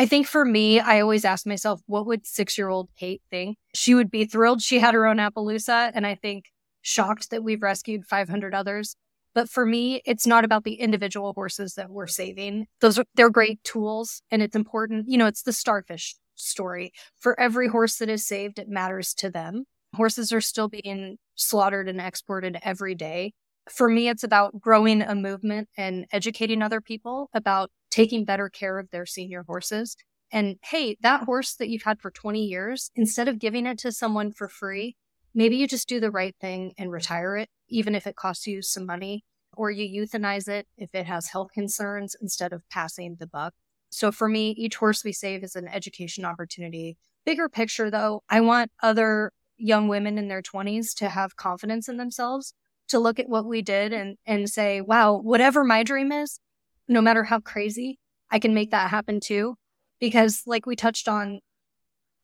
[0.00, 3.58] I think for me, I always ask myself, what would six year old Cait think?
[3.74, 5.90] She would be thrilled she had her own Appaloosa.
[5.92, 6.44] And I think
[6.82, 8.96] shocked that we've rescued 500 others.
[9.34, 12.66] But for me, it's not about the individual horses that we're saving.
[12.80, 15.08] Those are, they're great tools and it's important.
[15.08, 16.92] You know, it's the starfish story.
[17.18, 19.64] For every horse that is saved, it matters to them.
[19.94, 23.32] Horses are still being slaughtered and exported every day.
[23.70, 28.78] For me, it's about growing a movement and educating other people about taking better care
[28.78, 29.96] of their senior horses.
[30.30, 33.92] And hey, that horse that you've had for 20 years, instead of giving it to
[33.92, 34.96] someone for free,
[35.38, 38.60] maybe you just do the right thing and retire it, even if it costs you
[38.60, 39.24] some money,
[39.56, 43.54] or you euthanize it if it has health concerns instead of passing the buck.
[43.88, 46.98] So for me, each horse we save is an education opportunity.
[47.24, 51.98] Bigger picture though, I want other young women in their 20s to have confidence in
[51.98, 52.52] themselves,
[52.88, 56.40] to look at what we did and, and say, wow, whatever my dream is,
[56.88, 59.54] no matter how crazy, I can make that happen too.
[60.00, 61.40] Because, like we touched on,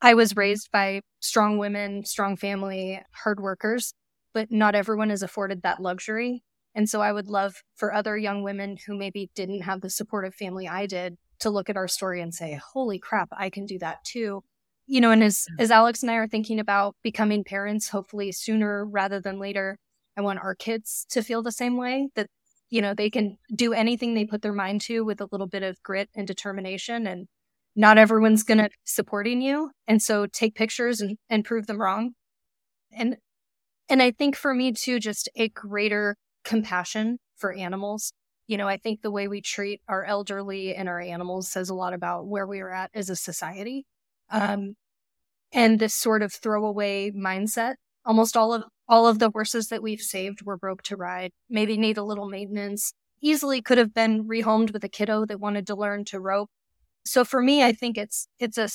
[0.01, 3.93] I was raised by strong women, strong family, hard workers,
[4.33, 6.43] but not everyone is afforded that luxury.
[6.75, 10.35] And so I would love for other young women who maybe didn't have the supportive
[10.35, 13.79] family I did to look at our story and say, holy crap, I can do
[13.79, 14.43] that too.
[14.87, 18.85] You know, and as, as Alex and I are thinking about becoming parents, hopefully sooner
[18.85, 19.79] rather than later,
[20.17, 22.27] I want our kids to feel the same way that
[22.69, 25.63] you know, they can do anything they put their mind to with a little bit
[25.63, 27.27] of grit and determination and
[27.75, 29.71] not everyone's going to supporting you.
[29.87, 32.11] And so take pictures and, and prove them wrong.
[32.91, 33.17] And,
[33.89, 38.13] and I think for me too, just a greater compassion for animals.
[38.47, 41.75] You know, I think the way we treat our elderly and our animals says a
[41.75, 43.85] lot about where we are at as a society.
[44.31, 44.75] Um,
[45.51, 47.75] and this sort of throwaway mindset.
[48.05, 51.75] Almost all of all of the horses that we've saved were broke to ride, maybe
[51.75, 55.75] need a little maintenance, easily could have been rehomed with a kiddo that wanted to
[55.75, 56.49] learn to rope.
[57.05, 58.69] So for me, I think it's, it's a,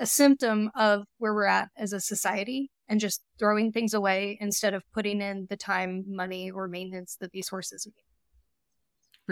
[0.00, 4.74] a symptom of where we're at as a society and just throwing things away instead
[4.74, 8.11] of putting in the time, money, or maintenance that these horses need.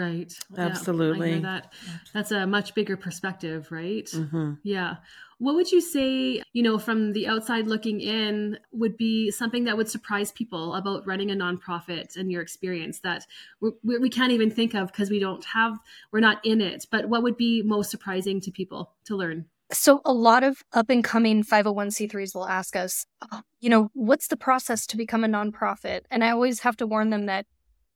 [0.01, 0.33] Right.
[0.57, 1.33] Absolutely.
[1.33, 1.73] Yeah, that.
[2.11, 4.05] That's a much bigger perspective, right?
[4.05, 4.53] Mm-hmm.
[4.63, 4.95] Yeah.
[5.37, 9.77] What would you say, you know, from the outside looking in, would be something that
[9.77, 13.25] would surprise people about running a nonprofit and your experience that
[13.59, 15.77] we, we can't even think of because we don't have,
[16.11, 16.87] we're not in it.
[16.91, 19.45] But what would be most surprising to people to learn?
[19.71, 24.27] So, a lot of up and coming 501c3s will ask us, oh, you know, what's
[24.27, 26.01] the process to become a nonprofit?
[26.11, 27.45] And I always have to warn them that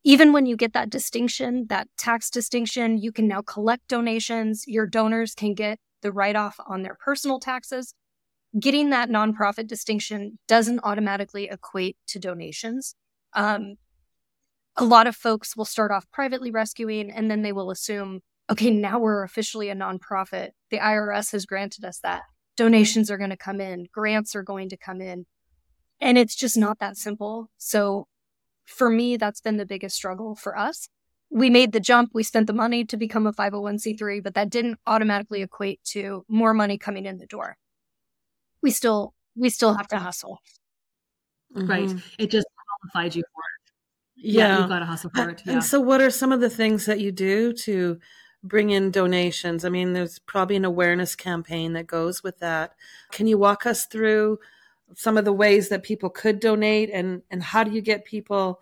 [0.06, 4.64] even when you get that distinction, that tax distinction, you can now collect donations.
[4.68, 7.96] Your donors can get the write off on their personal taxes.
[8.58, 12.94] Getting that nonprofit distinction doesn't automatically equate to donations.
[13.34, 13.78] Um,
[14.78, 18.70] a lot of folks will start off privately rescuing and then they will assume, okay,
[18.70, 20.50] now we're officially a nonprofit.
[20.70, 22.22] The IRS has granted us that.
[22.56, 25.26] Donations are going to come in, grants are going to come in.
[26.00, 27.50] And it's just not that simple.
[27.58, 28.08] So
[28.66, 30.90] for me, that's been the biggest struggle for us.
[31.30, 34.80] We made the jump, we spent the money to become a 501c3, but that didn't
[34.86, 37.58] automatically equate to more money coming in the door.
[38.62, 40.40] We still we still have to hustle.
[41.56, 41.68] Mm-hmm.
[41.70, 41.92] Right.
[42.18, 42.48] It just
[42.92, 43.72] qualified you for it.
[44.16, 44.60] yeah, Yeah.
[44.62, 45.42] we've got to hustle for it.
[45.46, 45.54] Yeah.
[45.54, 48.00] And so, what are some of the things that you do to
[48.44, 49.66] bring in donations?
[49.66, 52.74] I mean, there's probably an awareness campaign that goes with that.
[53.12, 54.40] Can you walk us through
[54.94, 58.62] some of the ways that people could donate and, and how do you get people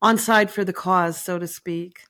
[0.00, 2.02] on side for the cause, so to speak?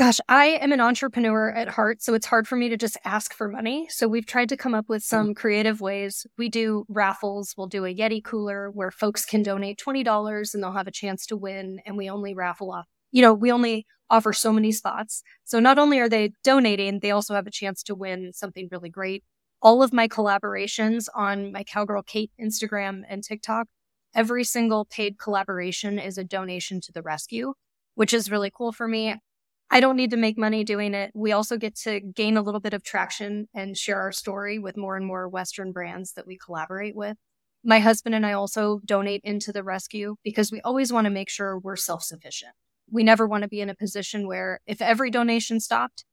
[0.00, 3.34] Gosh, I am an entrepreneur at heart, so it's hard for me to just ask
[3.34, 3.86] for money.
[3.90, 5.32] So we've tried to come up with some mm-hmm.
[5.34, 6.26] creative ways.
[6.38, 7.54] We do raffles.
[7.54, 11.26] We'll do a Yeti cooler where folks can donate $20 and they'll have a chance
[11.26, 11.80] to win.
[11.84, 15.22] And we only raffle off, you know, we only offer so many spots.
[15.44, 18.88] So not only are they donating, they also have a chance to win something really
[18.88, 19.22] great.
[19.62, 23.66] All of my collaborations on my Cowgirl Cait Instagram and TikTok,
[24.14, 27.52] every single paid collaboration is a donation to the rescue,
[27.94, 29.16] which is really cool for me.
[29.70, 31.10] I don't need to make money doing it.
[31.14, 34.78] We also get to gain a little bit of traction and share our story with
[34.78, 37.18] more and more Western brands that we collaborate with.
[37.62, 41.28] My husband and I also donate into the rescue because we always want to make
[41.28, 42.52] sure we're self sufficient.
[42.90, 46.06] We never want to be in a position where if every donation stopped,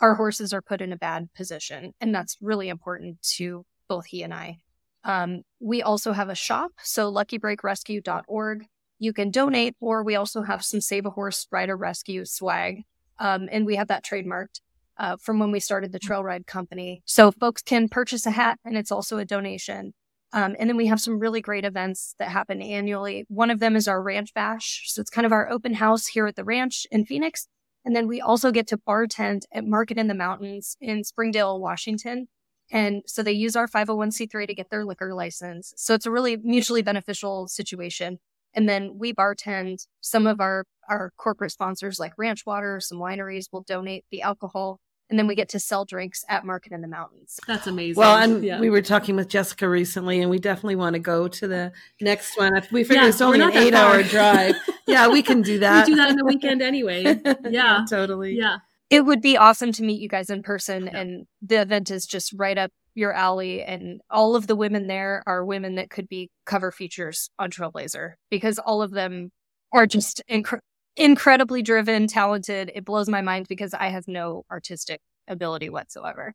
[0.00, 1.92] our horses are put in a bad position.
[2.00, 4.58] And that's really important to both he and I.
[5.04, 8.66] Um, we also have a shop, so luckybreakrescue.org.
[8.98, 12.84] You can donate, or we also have some Save a Horse Rider Rescue swag
[13.20, 14.60] um, and we have that trademarked
[14.96, 17.02] uh, from when we started the trail ride company.
[17.04, 19.92] So folks can purchase a hat and it's also a donation.
[20.32, 23.26] Um, and then we have some really great events that happen annually.
[23.28, 24.84] One of them is our ranch bash.
[24.86, 27.46] So it's kind of our open house here at the ranch in Phoenix.
[27.84, 32.28] And then we also get to bartend at Market in the Mountains in Springdale, Washington.
[32.70, 35.72] And so they use our 501c3 to get their liquor license.
[35.76, 38.18] So it's a really mutually beneficial situation.
[38.54, 43.46] And then we bartend some of our, our corporate sponsors like Ranch Water, some wineries
[43.52, 44.78] will donate the alcohol.
[45.08, 47.40] And then we get to sell drinks at Market in the Mountains.
[47.44, 47.98] That's amazing.
[47.98, 48.60] Well, and Yeah.
[48.60, 52.38] we were talking with Jessica recently, and we definitely want to go to the next
[52.38, 52.52] one.
[52.70, 54.54] We figure Yeah, it's only an not that eight hour drive.
[54.86, 55.86] Yeah, we can do that.
[55.86, 57.20] we do that in the weekend anyway.
[57.48, 57.84] Yeah.
[57.90, 58.34] totally.
[58.34, 58.58] Yeah.
[58.88, 60.86] It would be awesome to meet you guys in person.
[60.86, 60.98] Yeah.
[60.98, 63.62] And the event is just right up your alley.
[63.62, 68.14] And all of the women there are women that could be cover features on Trailblazher
[68.30, 69.30] because all of them
[69.72, 70.60] are just incre-
[70.96, 72.72] incredibly driven, talented.
[72.74, 76.34] It blows my mind because I have no artistic ability whatsoever.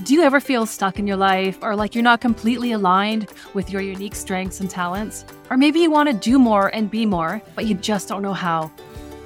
[0.00, 3.70] Do you ever feel stuck in your life or like you're not completely aligned with
[3.70, 5.24] your unique strengths and talents?
[5.50, 8.32] Or maybe you want to do more and be more, but you just don't know
[8.32, 8.72] how?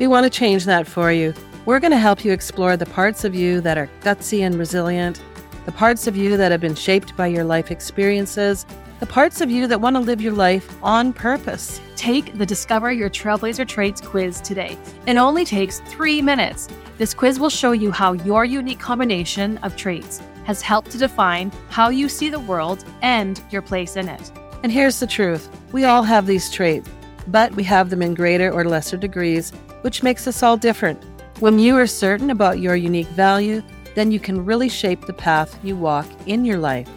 [0.01, 1.33] We want to change that for you.
[1.67, 5.23] We're going to help you explore the parts of you that are gutsy and resilient,
[5.65, 8.67] the parts of you that have been shaped by your life experiences,
[8.99, 11.81] the parts of you that want to live your life on purpose.
[11.95, 14.77] Take the Discover Your Trailblazher Traits quiz today.
[15.07, 16.69] It only takes three minutes.
[16.99, 21.53] This quiz will show you how your unique combination of traits has helped to define
[21.69, 24.33] how you see the world and your place in it.
[24.63, 26.89] And here's the truth we all have these traits,
[27.27, 29.51] but we have them in greater or lesser degrees,
[29.83, 31.05] which makes us all different.
[31.41, 33.63] When you are certain about your unique value,
[33.95, 36.89] then you can really shape the path you walk in your life.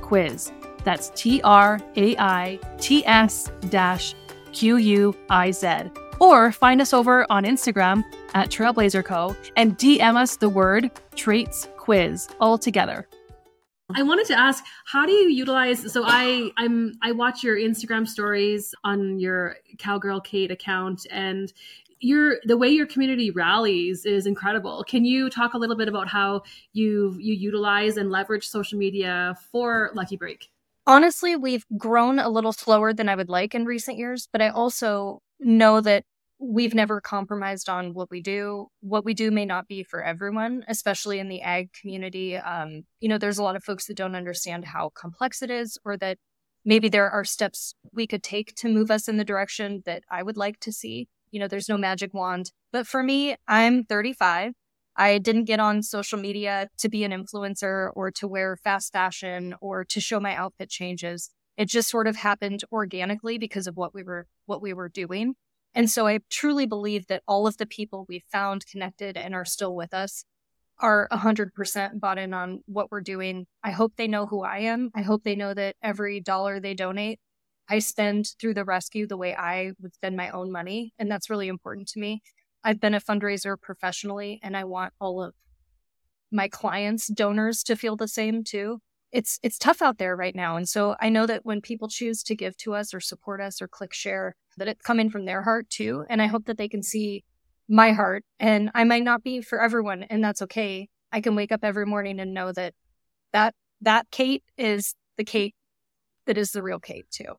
[0.00, 0.52] quiz.
[0.84, 3.50] That's T R A I T S
[4.52, 5.90] Q U I Z.
[6.20, 8.02] Or find us over on Instagram
[8.34, 9.36] at Trailblazher Co.
[9.56, 13.06] and DM us the word traits quiz all together.
[13.94, 15.92] I wanted to ask, how do you utilize?
[15.92, 21.52] So I I'm I watch your Instagram stories on your Cowgirl Cait account, and
[22.00, 24.84] your the way your community rallies is incredible.
[24.84, 29.36] Can you talk a little bit about how you you utilize and leverage social media
[29.50, 30.48] for Lucky Break?
[30.86, 34.50] Honestly, we've grown a little slower than I would like in recent years, but I
[34.50, 36.04] also know that
[36.38, 38.68] we've never compromised on what we do.
[38.80, 42.36] What we do may not be for everyone, especially in the ag community.
[42.36, 45.78] Um, you know, there's a lot of folks that don't understand how complex it is,
[45.84, 46.18] or that
[46.64, 50.22] maybe there are steps we could take to move us in the direction that I
[50.22, 51.08] would like to see.
[51.30, 52.52] You know, there's no magic wand.
[52.72, 54.52] But for me, I'm 35.
[54.96, 59.54] I didn't get on social media to be an influencer or to wear fast fashion
[59.60, 61.30] or to show my outfit changes.
[61.56, 65.34] It just sort of happened organically because of what we were what we were doing.
[65.74, 69.44] And so I truly believe that all of the people we found connected and are
[69.44, 70.24] still with us
[70.78, 73.46] are 100% bought in on what we're doing.
[73.62, 74.90] I hope they know who I am.
[74.94, 77.18] I hope they know that every dollar they donate,
[77.68, 80.92] I spend through the rescue the way I would spend my own money.
[80.98, 82.22] And that's really important to me.
[82.62, 85.34] I've been a fundraiser professionally and I want all of
[86.30, 88.80] my clients, donors to feel the same too.
[89.12, 90.56] It's it's tough out there right now.
[90.56, 93.62] And so I know that when people choose to give to us or support us
[93.62, 96.04] or click share, that it's coming from their heart too.
[96.08, 97.24] And I hope that they can see
[97.68, 100.88] my heart and I might not be for everyone and that's okay.
[101.12, 102.74] I can wake up every morning and know that
[103.32, 105.54] that that Cait is the Cait
[106.26, 107.36] that is the real Cait too.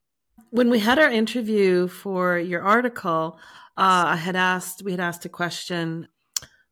[0.50, 3.38] When we had our interview for your article,
[3.78, 6.08] uh, I had asked we had asked a question: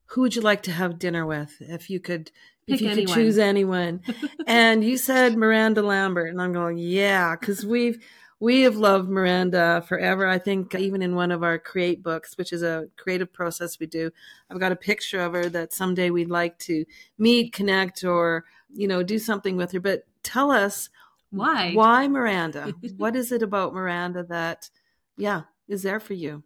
[0.07, 2.31] Who would you like to have dinner with if you could
[2.67, 3.05] Pick if you anyone.
[3.05, 4.01] could choose anyone?
[4.47, 7.99] and you said Miranda Lambert, and I'm going, yeah, because we've
[8.39, 10.27] we have loved Miranda forever.
[10.27, 13.85] I think even in one of our create books, which is a creative process we
[13.85, 14.11] do,
[14.49, 16.85] I've got a picture of her that someday we'd like to
[17.17, 19.79] meet, connect, or you know, do something with her.
[19.79, 20.89] But tell us
[21.35, 21.73] Why?
[21.73, 22.73] why Miranda?
[22.97, 24.69] what is it about Miranda that,
[25.17, 26.43] yeah, is there for you?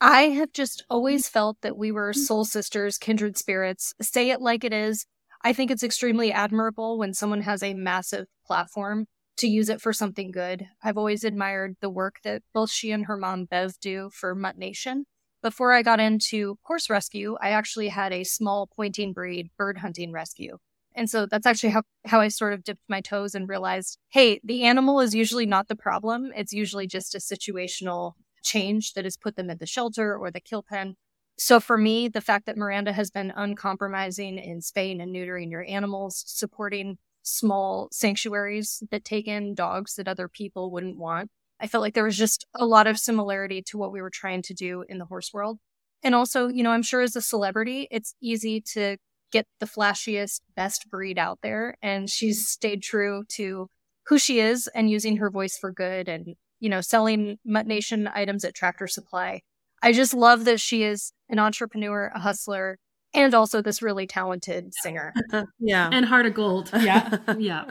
[0.00, 1.32] I have just always mm-hmm.
[1.32, 2.20] felt that we were mm-hmm.
[2.20, 3.94] soul sisters, kindred spirits.
[4.00, 5.06] Say it like it is.
[5.42, 9.06] I think it's extremely admirable when someone has a massive platform
[9.38, 10.66] to use it for something good.
[10.82, 14.58] I've always admired the work that both she and her mom Bev do for Mutt
[14.58, 15.06] Nation.
[15.42, 20.12] Before I got into horse rescue, I actually had a small pointing breed bird hunting
[20.12, 20.58] rescue.
[20.94, 24.40] And so that's actually how, how I sort of dipped my toes and realized, hey,
[24.42, 26.32] the animal is usually not the problem.
[26.36, 30.40] It's usually just a situational change that has put them in the shelter or the
[30.40, 30.96] kill pen.
[31.38, 35.64] So for me, the fact that Miranda has been uncompromising in spaying and neutering your
[35.66, 41.30] animals, supporting small sanctuaries that take in dogs that other people wouldn't want,
[41.60, 44.42] I felt like there was just a lot of similarity to what we were trying
[44.42, 45.58] to do in the horse world.
[46.02, 48.96] And also, you know, I'm sure as a celebrity, it's easy to
[49.30, 51.76] get the flashiest, best breed out there.
[51.82, 53.68] And she's stayed true to
[54.06, 58.08] who she is and using her voice for good and, you know, selling Mutt Nation
[58.12, 59.40] items at Tractor Supply.
[59.82, 62.78] I just love that she is an entrepreneur, a hustler,
[63.14, 65.12] and also this really talented singer.
[65.58, 65.88] yeah.
[65.92, 66.70] And heart of gold.
[66.80, 67.18] Yeah.
[67.38, 67.64] yeah.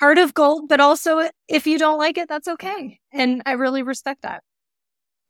[0.00, 2.98] Heart of gold, but also if you don't like it, that's okay.
[3.12, 4.42] And I really respect that.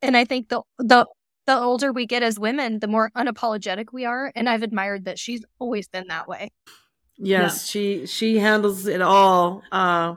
[0.01, 1.07] And I think the the
[1.47, 4.33] the older we get as women, the more unapologetic we are.
[4.35, 6.51] And I've admired that she's always been that way.
[7.17, 10.15] Yes, she she handles it all uh,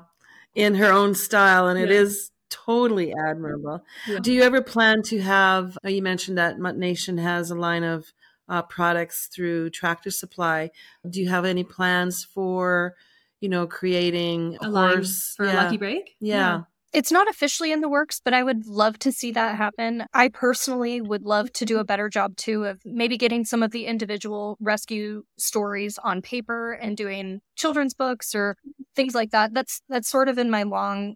[0.56, 2.02] in her own style, and it Yeah.
[2.02, 3.84] is totally admirable.
[4.08, 4.20] Yeah.
[4.20, 5.78] Do you ever plan to have?
[5.86, 8.12] uh, You mentioned that Mutt Nation has a line of
[8.48, 10.70] uh, products through Tractor Supply.
[11.08, 12.96] Do you have any plans for,
[13.42, 15.64] you know, creating A line horse for a yeah.
[15.64, 16.16] lucky break?
[16.20, 16.62] Yeah.
[16.96, 20.06] It's not officially in the works, but I would love to see that happen.
[20.14, 21.88] I personally would love to do a mm-hmm.
[21.88, 26.96] better job too of maybe getting some of the individual rescue stories on paper and
[26.96, 28.56] doing children's books or
[28.96, 29.54] things like that.
[29.54, 31.16] That's that's sort of in my long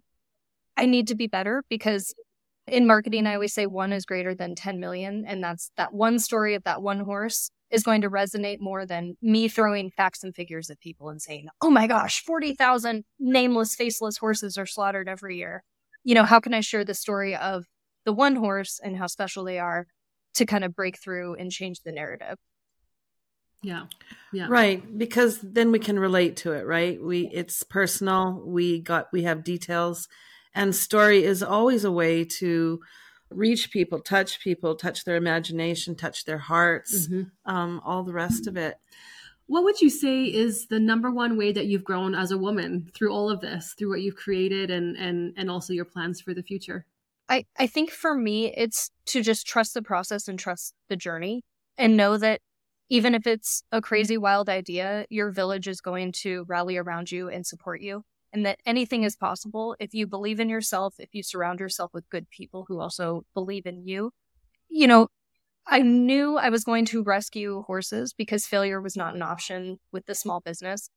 [0.76, 2.14] I need to be better because
[2.66, 6.18] in marketing I always say one is greater than 10 million and that's that one
[6.18, 10.34] story of that one horse is going to resonate more than me throwing facts and
[10.34, 15.38] figures at people and saying, "Oh my gosh, 40,000 nameless faceless horses are slaughtered every
[15.38, 15.64] year."
[16.04, 17.66] You know, how can I share the story of
[18.04, 19.86] the one horse and how special they are
[20.34, 22.38] to kind of break through and change the narrative?
[23.62, 23.86] Yeah.
[24.32, 24.46] Yeah.
[24.48, 27.02] Right, because then we can relate to it, right?
[27.02, 28.42] We it's personal.
[28.46, 30.08] We got we have details
[30.54, 32.80] and story is always a way to
[33.30, 37.30] reach people, touch people, touch their imagination, touch their hearts, Mhm.
[37.44, 38.76] um, all the rest of it.
[39.50, 42.88] What would you say is the number one way that you've grown as a woman
[42.94, 46.32] through all of this, through what you've created and and and also your plans for
[46.32, 46.86] the future?
[47.28, 51.42] I, I think for me, it's to just trust the process and trust the journey
[51.76, 52.42] and know that
[52.90, 57.28] even if it's a crazy, wild idea, your village is going to rally around you
[57.28, 58.04] and support you.
[58.32, 62.08] And that anything is possible if you believe in yourself, if you surround yourself with
[62.08, 64.12] good people who also believe in you.
[64.68, 65.08] You know,
[65.66, 70.06] I knew I was going to rescue horses because failure was not an option with
[70.06, 70.90] the small business,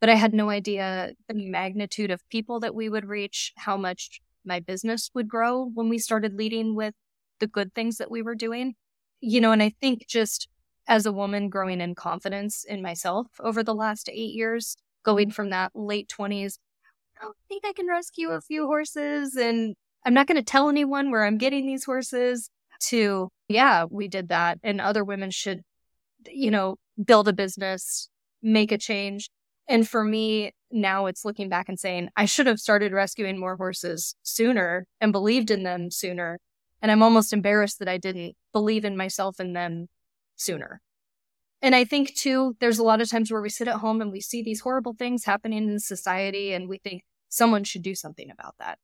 [0.00, 4.20] but I had no idea the magnitude of people that we would reach, how much
[4.44, 6.94] my business would grow when we started leading with
[7.40, 8.74] the good things that we were doing.
[9.20, 10.48] You know, and I think just
[10.86, 15.50] as a woman growing in confidence in myself over the last eight years, going from
[15.50, 16.58] that late 20s,
[17.18, 20.68] I don't think I can rescue a few horses and I'm not going to tell
[20.68, 22.50] anyone where I'm getting these horses
[22.80, 24.58] to, yeah, we did that.
[24.62, 25.62] And other women should,
[26.26, 28.08] you know, build a business,
[28.42, 29.30] make a change.
[29.68, 33.56] And for me, now it's looking back and saying, I should have started rescuing more
[33.56, 36.38] horses sooner and believed in them sooner.
[36.80, 39.88] And I'm almost embarrassed that I didn't believe in myself and them
[40.36, 40.80] sooner.
[41.60, 44.12] And I think too, there's a lot of times where we sit at home and
[44.12, 48.30] we see these horrible things happening in society and we think someone should do something
[48.30, 48.78] about that.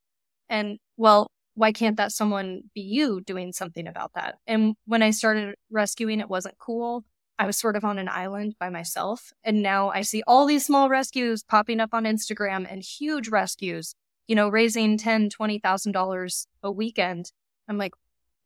[0.48, 4.36] And well, why can't that someone be you doing something about that?
[4.46, 7.04] And when I started rescuing, it wasn't cool.
[7.38, 9.32] I was sort of on an island by myself.
[9.42, 13.94] And now I see all these small rescues popping up on Instagram and huge rescues,
[14.26, 17.32] you know, raising ten, twenty thousand dollars a weekend.
[17.68, 17.94] I'm like,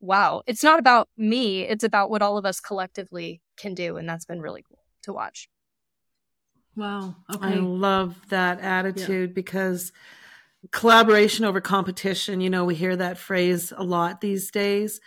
[0.00, 3.96] wow, it's not about me, it's about what all of us collectively can do.
[3.96, 5.48] And that's been really cool to watch.
[6.76, 7.16] Wow.
[7.34, 7.48] Okay.
[7.48, 9.34] I love that attitude yeah.
[9.34, 9.92] because
[10.70, 15.00] collaboration over competition, you know, we hear that phrase a lot these days,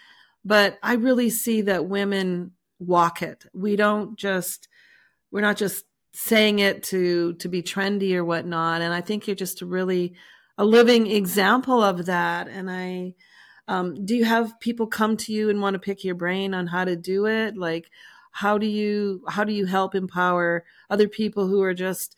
[0.44, 3.46] but I really see that women walk it.
[3.54, 4.68] We don't just,
[5.32, 8.82] we're not just saying it to to be trendy or whatnot.
[8.82, 10.14] And i think you're just a really
[10.58, 12.48] a living example of that.
[12.48, 13.16] And i
[13.68, 16.68] um, do you have people come to you and want to pick your brain on
[16.68, 17.56] how to do it?
[17.56, 17.90] Like
[18.32, 22.18] how do you how do you help empower other people who are just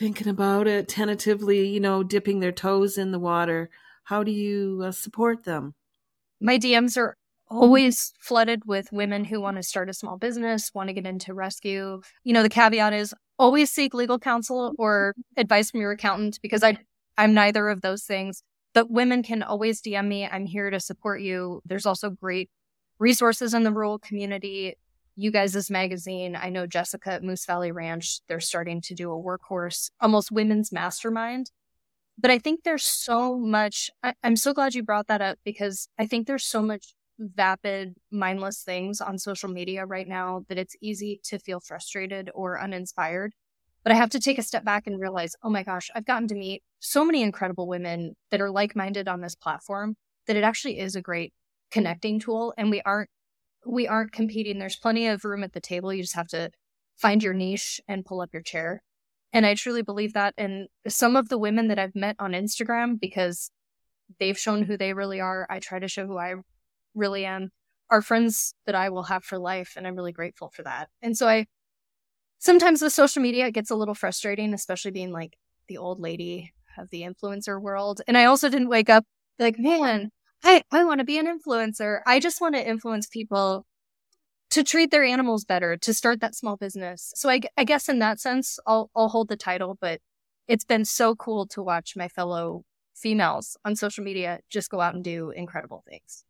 [0.00, 3.70] thinking about it tentatively you know dipping their toes in the water
[4.04, 5.74] how do you uh, support them
[6.40, 7.16] my dms are
[7.50, 11.34] always flooded with women who want to start a small business, want to get into
[11.34, 12.00] rescue.
[12.22, 16.62] You know, the caveat is always seek legal counsel or advice from your accountant because
[16.62, 16.78] I
[17.18, 18.42] I'm neither of those things.
[18.72, 20.26] But women can always DM me.
[20.26, 21.60] I'm here to support you.
[21.64, 22.48] There's also great
[23.00, 24.76] resources in the rural community.
[25.20, 26.34] You guys' magazine.
[26.34, 30.72] I know Jessica at Moose Valley Ranch, they're starting to do a workhorse, almost women's
[30.72, 31.50] mastermind.
[32.16, 33.90] But I think there's so much.
[34.02, 37.96] I, I'm so glad you brought that up because I think there's so much vapid,
[38.10, 43.34] mindless things on social media right now that it's easy to feel frustrated or uninspired.
[43.84, 46.28] But I have to take a step back and realize, oh my gosh, I've gotten
[46.28, 49.96] to meet so many incredible women that are like minded on this platform
[50.26, 51.34] that it actually is a great
[51.70, 52.54] connecting tool.
[52.56, 53.10] And we aren't
[53.66, 54.58] we aren't competing.
[54.58, 55.92] There's plenty of room at the table.
[55.92, 56.50] You just have to
[56.96, 58.82] find your niche and pull up your chair.
[59.32, 60.34] And I truly believe that.
[60.36, 63.50] And some of the women that I've met on Instagram, because
[64.18, 66.34] they've shown who they really are, I try to show who I
[66.94, 67.50] really am,
[67.90, 69.74] are friends that I will have for life.
[69.76, 70.88] And I'm really grateful for that.
[71.00, 71.46] And so I,
[72.38, 75.36] sometimes with social media, it gets a little frustrating, especially being like
[75.68, 78.00] the old lady of the influencer world.
[78.08, 79.04] And I also didn't wake up
[79.38, 80.10] like, man,
[80.42, 82.00] I, I want to be an influencer.
[82.06, 83.66] I just want to influence people
[84.50, 87.12] to treat their animals better, to start that small business.
[87.14, 90.00] So I, I guess in that sense, I'll, I'll hold the title, but
[90.48, 92.64] it's been so cool to watch my fellow
[92.96, 96.24] females on social media just go out and do incredible things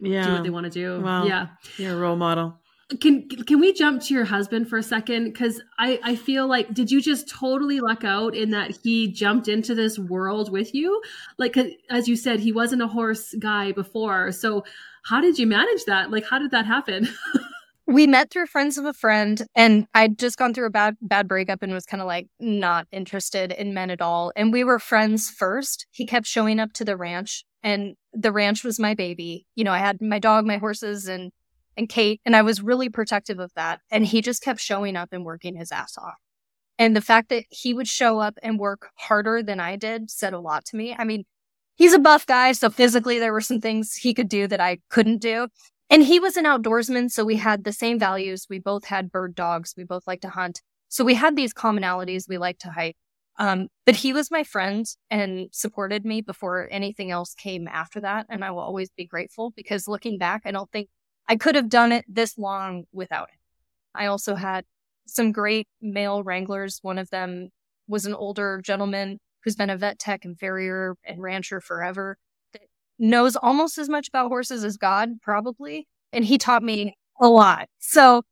[0.00, 0.26] yeah.
[0.26, 1.00] do what they want to do.
[1.00, 1.48] Well, yeah.
[1.76, 2.58] You're a role model.
[3.00, 5.24] Can can we jump to your husband for a second?
[5.24, 9.48] Because I, I feel like did you just totally luck out in that he jumped
[9.48, 11.02] into this world with you?
[11.36, 11.56] Like
[11.90, 14.30] as you said, he wasn't a horse guy before.
[14.30, 14.64] So
[15.04, 16.12] how did you manage that?
[16.12, 17.08] Like how did that happen?
[17.88, 21.26] we met through friends of a friend and I'd just gone through a bad bad
[21.26, 24.32] breakup and was kind of like not interested in men at all.
[24.36, 25.86] And we were friends first.
[25.90, 29.44] He kept showing up to the ranch and the ranch was my baby.
[29.56, 31.32] You know, I had my dog, my horses, and
[31.76, 33.80] and Cait, and I was really protective of that.
[33.90, 36.16] And he just kept showing up and working his ass off.
[36.78, 40.32] And the fact that he would show up and work harder than I did said
[40.32, 40.94] a lot to me.
[40.96, 41.24] I mean,
[41.74, 44.78] he's a buff guy, so physically there were some things he could do that I
[44.90, 45.48] couldn't do.
[45.88, 48.46] And he was an outdoorsman, so we had the same values.
[48.50, 49.74] We both had bird dogs.
[49.76, 50.60] We both like to hunt.
[50.88, 52.28] So we had these commonalities.
[52.28, 52.96] We like to hike.
[53.38, 58.26] Um, but he was my friend and supported me before anything else came after that.
[58.28, 60.88] And I will always be grateful because looking back, I don't think
[61.28, 63.38] I could have done it this long without it.
[63.94, 64.64] I also had
[65.06, 66.78] some great male wranglers.
[66.82, 67.50] One of them
[67.88, 72.18] was an older gentleman who's been a vet tech and farrier and rancher forever
[72.52, 72.62] that
[72.98, 75.86] knows almost as much about horses as God, probably.
[76.12, 77.68] And he taught me a lot.
[77.78, 78.22] So,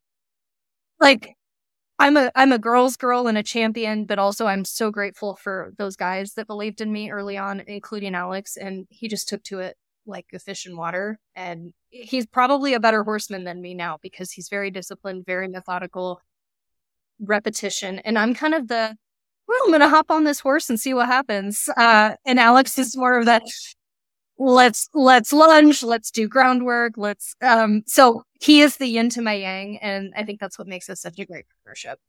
[1.00, 1.34] like,
[1.98, 5.72] I'm a I'm a girl's girl and a champion, but also I'm so grateful for
[5.78, 9.60] those guys that believed in me early on, including Alex, and he just took to
[9.60, 9.76] it
[10.06, 11.18] like a fish in water.
[11.34, 16.20] And he's probably a better horseman than me now because he's very disciplined, very methodical,
[17.20, 18.00] repetition.
[18.00, 18.96] And I'm kind of the
[19.46, 21.68] well, I'm gonna hop on this horse and see what happens.
[21.76, 23.42] Uh, and Alex is more of that
[24.38, 29.32] let's let's lunge let's do groundwork let's um so he is the yin to my
[29.32, 32.00] yang and i think that's what makes us such a great partnership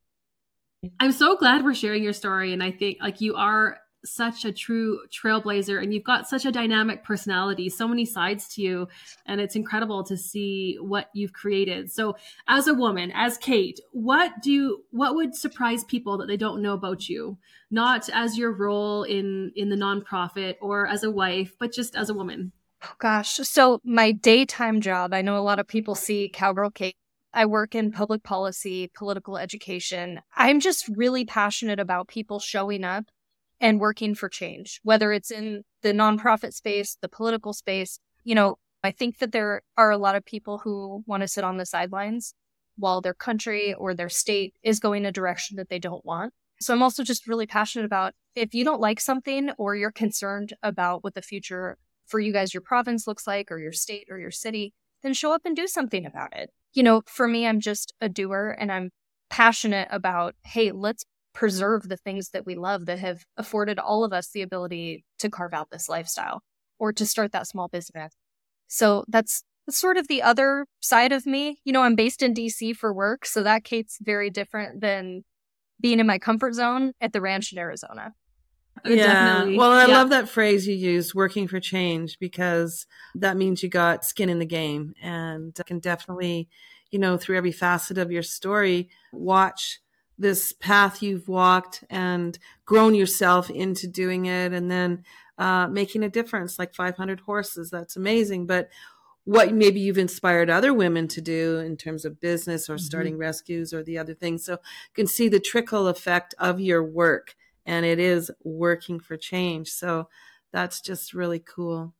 [0.99, 4.51] i'm so glad we're sharing your story and i think like you are such a
[4.51, 8.87] true trailblazer and you've got such a dynamic personality, so many sides to you.
[9.25, 11.91] And it's incredible to see what you've created.
[11.91, 12.15] So
[12.47, 16.61] as a woman, as Cait, what do you, what would surprise people that they don't
[16.61, 17.37] know about you?
[17.71, 22.09] Not as your role in, in the nonprofit or as a wife, but just as
[22.09, 22.51] a woman.
[22.83, 23.35] Oh gosh.
[23.43, 26.95] So my daytime job, I know a lot of people see Cowgirl Cait
[27.35, 30.21] I work in public policy, political education.
[30.37, 33.03] I'm just really passionate about people showing up
[33.59, 37.99] and working for change, whether it's in the nonprofit space, the political space.
[38.23, 41.43] You know, I think that there are a lot of people who want to sit
[41.43, 42.33] on the sidelines
[42.77, 46.33] while their country or their state is going a direction that they don't want.
[46.59, 50.53] So I'm also just really passionate about if you don't like something or you're concerned
[50.61, 54.19] about what the future for you guys your province looks like, or your state or
[54.19, 56.51] your city, then show up and do something about it.
[56.73, 58.91] You know, for me, I'm just a doer and I'm
[59.29, 64.13] passionate about, hey, let's preserve the things that we love that have afforded all of
[64.13, 66.41] us the ability to carve out this lifestyle
[66.79, 68.13] or to start that small business.
[68.67, 71.59] So that's, that's sort of the other side of me.
[71.63, 75.23] You know, I'm based in DC for work, so that Cait's very different than
[75.79, 78.13] being in my comfort zone at the ranch in Arizona.
[78.85, 79.45] Yeah.
[79.45, 79.97] Well, I Yeah.
[79.97, 84.39] love that phrase you use, working for change, because that means you got skin in
[84.39, 86.47] the game and can definitely,
[86.91, 89.81] you know, through every facet of your story, watch
[90.17, 95.03] this path you've walked and grown yourself into doing it and then
[95.37, 97.69] uh, making a difference like 500 horses.
[97.69, 98.45] That's amazing.
[98.47, 98.69] But
[99.25, 102.79] what maybe you've inspired other women to do in terms of business or Mhm.
[102.81, 104.45] starting rescues or the other things.
[104.45, 107.35] So you can see the trickle effect of your work
[107.65, 109.69] and it is working for change.
[109.71, 110.09] So
[110.51, 111.93] that's just really cool.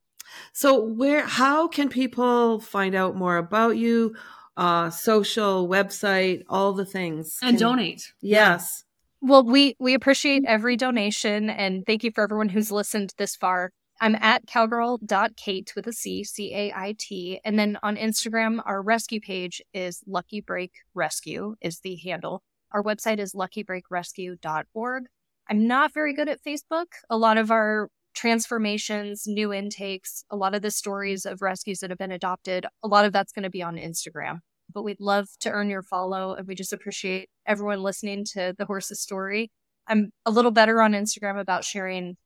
[0.53, 4.15] So where how can people find out more about you?
[4.57, 7.37] Uh social, website, all the things.
[7.41, 8.13] and Can- donate.
[8.21, 8.83] Yes.
[9.21, 13.71] Well, we we appreciate every donation and thank you for everyone who's listened this far.
[14.01, 17.39] I'm at cowgirl.cait with a C, C A I T.
[17.45, 22.43] And then on Instagram, our rescue page is Lucky Break Rescue is the handle.
[22.71, 25.03] Our website is luckybreakrescue.org.
[25.49, 26.87] I'm not very good at Facebook.
[27.09, 31.89] A lot of our transformations, new intakes, a lot of the stories of rescues that
[31.89, 34.39] have been adopted, a lot of that's going to be on Instagram.
[34.73, 38.65] But we'd love to earn your follow and we just appreciate everyone listening to the
[38.65, 39.51] horse's story.
[39.87, 42.17] I'm a little better on Instagram about sharing,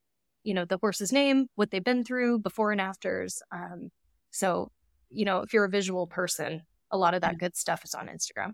[0.43, 3.41] you know, the horse's name, what they've been through, before and afters.
[3.51, 3.89] Um,
[4.31, 4.71] so,
[5.09, 6.61] you know, if you're a visual person,
[6.91, 8.53] a lot of that good stuff is on Instagram.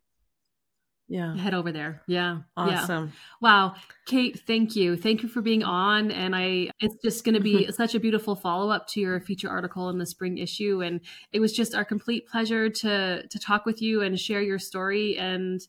[1.08, 1.38] Yeah.
[1.38, 2.02] Head over there.
[2.08, 2.40] Yeah.
[2.58, 2.64] Yeah.
[2.82, 3.14] Awesome.
[3.40, 3.76] Wow.
[4.08, 4.98] Cait, thank you.
[4.98, 6.10] Thank you for being on.
[6.12, 9.50] And I, it's just going to be such a beautiful follow up to your feature
[9.50, 10.82] article in the spring issue.
[10.82, 11.02] And
[11.32, 15.18] it was just our complete pleasure to, to talk with you and share your story.
[15.18, 15.62] And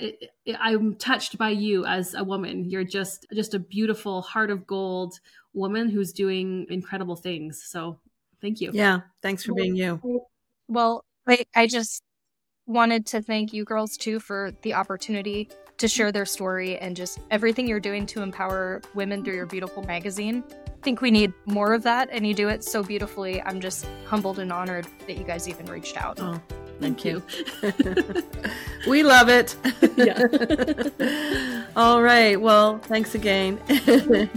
[0.00, 2.68] it, it, I'm touched by you as a woman.
[2.68, 5.20] You're just, just a beautiful heart of gold
[5.52, 7.62] woman who's doing incredible things.
[7.64, 8.00] So
[8.40, 8.70] thank you.
[8.72, 9.02] Yeah.
[9.22, 10.00] Thanks for being you.
[10.66, 12.02] Well, I, I just
[12.66, 15.48] wanted to thank you girls too for the opportunity
[15.78, 19.82] to share their story and just everything you're doing to empower women through your beautiful
[19.84, 20.44] magazine.
[20.66, 23.42] I think we need more of that, and you do it so beautifully.
[23.42, 26.18] I'm just humbled and honored that you guys even reached out.
[26.20, 26.40] Oh,
[26.80, 27.22] Thank you.
[28.88, 29.54] we love it.
[29.96, 30.26] Yeah.
[31.76, 32.40] All right.
[32.40, 33.60] Well, thanks again.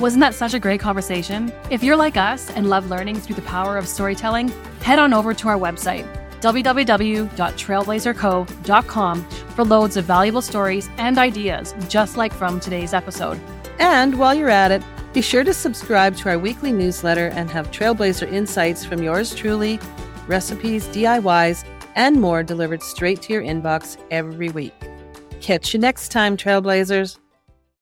[0.00, 1.52] Wasn't that such a great conversation?
[1.70, 4.48] If you're like us and love learning through the power of storytelling,
[4.82, 6.06] head on over to our website,
[6.40, 13.40] www.trailblazherco.com, for loads of valuable stories and ideas, just like from today's episode.
[13.78, 14.82] and while you're at it,
[15.12, 19.80] be sure to subscribe to our weekly newsletter and have Trailblazher insights from yours truly,
[20.26, 21.64] recipes, DIYs,
[21.94, 24.74] and more delivered straight to your inbox every week.
[25.40, 27.18] Catch you next time, Trailblazhers.